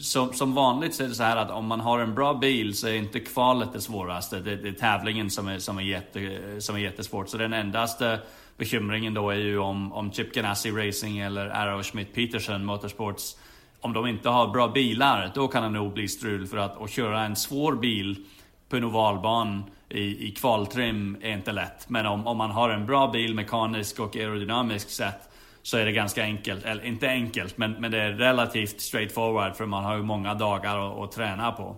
[0.03, 2.76] som, som vanligt så är det så här att om man har en bra bil
[2.76, 4.40] så är inte kvalet det svåraste.
[4.40, 6.20] Det, det är tävlingen som är, som, är jätte,
[6.61, 7.28] som är jättesvårt.
[7.28, 8.18] Så den endaste
[8.57, 13.36] bekymringen då är ju om, om Chip Ganassi Racing eller Arrow Schmidt Peterson Motorsports
[13.82, 16.90] om de inte har bra bilar, då kan det nog bli strul för att, att
[16.90, 18.24] köra en svår bil
[18.68, 21.88] på en ovalban i, i kvaltrim är inte lätt.
[21.88, 25.32] Men om, om man har en bra bil mekaniskt och aerodynamiskt sett
[25.63, 26.65] så är det ganska enkelt.
[26.65, 30.79] Eller inte enkelt, men, men det är relativt straightforward för man har ju många dagar
[30.79, 31.77] att, att träna på.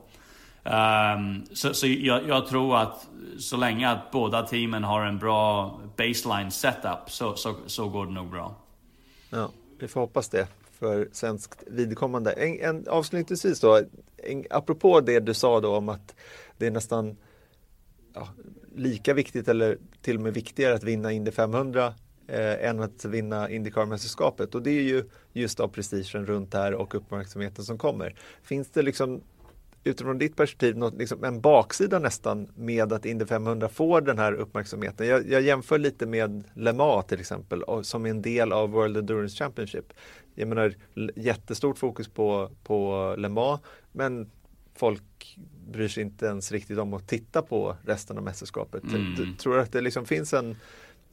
[0.64, 3.07] Um, så, så jag, jag, tror att
[3.39, 8.12] så länge att båda teamen har en bra baseline setup så, så, så går det
[8.12, 8.55] nog bra.
[9.30, 12.32] Ja, vi får hoppas det för svenskt vidkommande.
[12.32, 13.80] En, en, avslutningsvis då,
[14.16, 16.14] en, apropå det du sa då om att
[16.59, 17.16] det är nästan
[18.14, 18.28] ja,
[18.76, 21.95] lika viktigt eller till och med viktigare att vinna Indy 500
[22.26, 26.74] eh, än att vinna Indycar-mästerskapet och det är ju just av prestigen runt det här
[26.74, 28.14] och uppmärksamheten som kommer.
[28.42, 29.22] Finns det liksom
[29.84, 34.32] utifrån ditt perspektiv något, liksom en baksida nästan med att Indy 500 får den här
[34.32, 35.06] uppmärksamheten.
[35.06, 38.96] Jag, jag jämför lite med Le Mans till exempel som är en del av World
[38.96, 39.92] Endurance Championship.
[40.34, 40.74] Jag menar
[41.16, 43.60] jättestort fokus på, på Le Mans
[43.92, 44.30] men
[44.74, 45.38] folk
[45.72, 48.82] bryr sig inte ens riktigt om att titta på resten av mästerskapet.
[48.82, 49.14] Mm.
[49.14, 50.56] Du, tror att det liksom finns en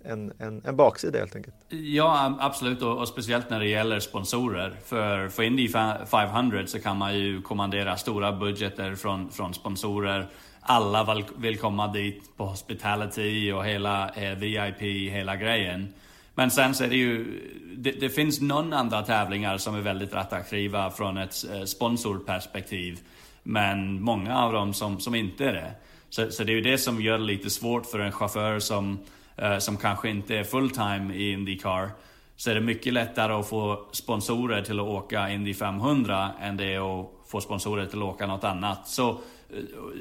[0.06, 1.56] en, en, en baksida helt enkelt.
[1.70, 2.82] Ja, absolut.
[2.82, 4.76] Och, och, speciellt när det gäller sponsorer.
[4.86, 5.70] För, för Indy
[6.12, 10.28] 500 så kan man ju kommandera stora budgeter från, från sponsorer.
[10.62, 14.82] Alla vill, komma dit på hospitality och hela eh, VIP,
[15.12, 15.94] hela grejen.
[16.36, 17.40] Men sen så är det ju,
[17.78, 23.00] det, det, finns någon andra tävlingar som är väldigt attraktiva från ett eh, sponsorperspektiv.
[23.44, 25.72] Men många av dem som, som inte är det.
[26.10, 29.00] Så, så det är ju det som gör det lite svårt för en chaufför som
[29.42, 31.90] Eh, som kanske inte är fulltime i Indycar
[32.36, 36.74] så är det mycket lättare att få sponsorer till att åka Indy 500 än det
[36.74, 38.88] är att få sponsorer till att åka något annat.
[38.88, 39.16] Så eh,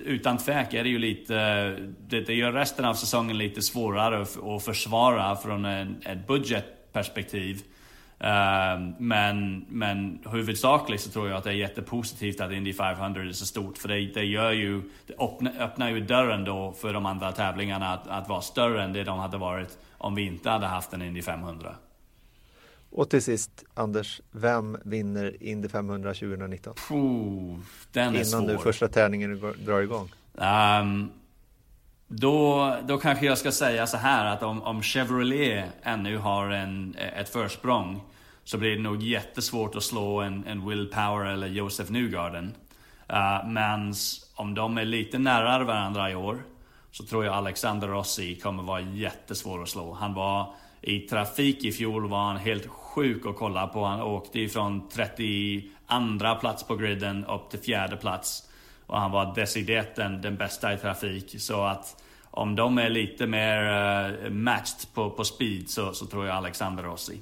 [0.05, 1.35] utan tvekan är det ju lite,
[2.09, 4.23] det, det gör resten av säsongen lite svårare
[4.57, 7.63] att försvara från ett budgetperspektiv.
[8.21, 13.33] Ehm, men, men huvudsakligt så tror jag att det är jättepositivt att Indy 500 är
[13.33, 13.79] så stort.
[13.79, 17.93] För det, det, gör ju, det öppnar, öppnar ju dörren då för de andra tävlingarna
[17.93, 21.03] att, att vara större än det de hade varit om vi inte hade haft en
[21.03, 21.75] Indy 500.
[22.91, 26.75] Och till sist, Anders, vem vinner Indy 500 2019?
[26.91, 27.59] Oh,
[27.93, 28.41] den är Innan svår.
[28.41, 30.09] nu första tävlingen drar igång.
[30.35, 31.11] Um,
[32.13, 36.97] då, då kanske jag ska säga så här att om, om Chevrolet ännu har en,
[37.17, 38.03] ett försprång
[38.45, 42.55] så blir det nog jättesvårt att slå en, en Will Power eller Josef Newgarden.
[43.13, 43.95] Uh, men
[44.35, 46.43] om de är lite närmare varandra i år
[46.91, 49.93] så tror jag Alexander Rossi kommer vara jättesvår att slå.
[49.93, 53.85] Han var i trafik i fjol var han helt sjuk att kolla på.
[53.85, 58.50] Han åkte ifrån 32 plats på griden upp till fjärde plats.
[58.91, 61.35] Och han var deciderat den, den bästa i trafik.
[61.39, 63.63] Så att om de är lite mer
[64.25, 67.21] uh, matched på, på speed så, så tror jag Alexander Rossi.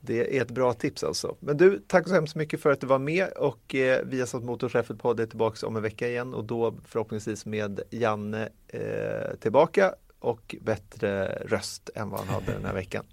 [0.00, 1.36] Det är ett bra tips alltså.
[1.40, 4.74] Men du, tack så hemskt mycket för att du var med och eh, Viasat Motors
[4.74, 10.56] F1-podd är tillbaka om en vecka igen och då förhoppningsvis med Janne eh, tillbaka och
[10.60, 13.04] bättre röst än vad han hade den här veckan.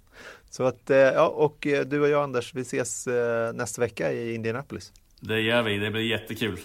[0.50, 4.12] Så att, eh, ja, och eh, du och jag Anders, vi ses eh, nästa vecka
[4.12, 4.92] i Indianapolis.
[5.20, 6.58] Det gör vi, det blir jättekul.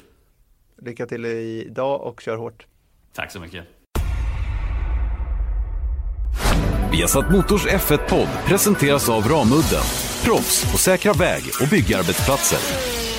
[0.85, 2.67] Lycka till idag och kör hårt.
[3.13, 3.65] Tack så mycket.
[6.91, 9.83] Viasat Motors F1-podd presenteras av Ramudden.
[10.25, 13.10] Proffs på säkra väg och byggarbetsplatser.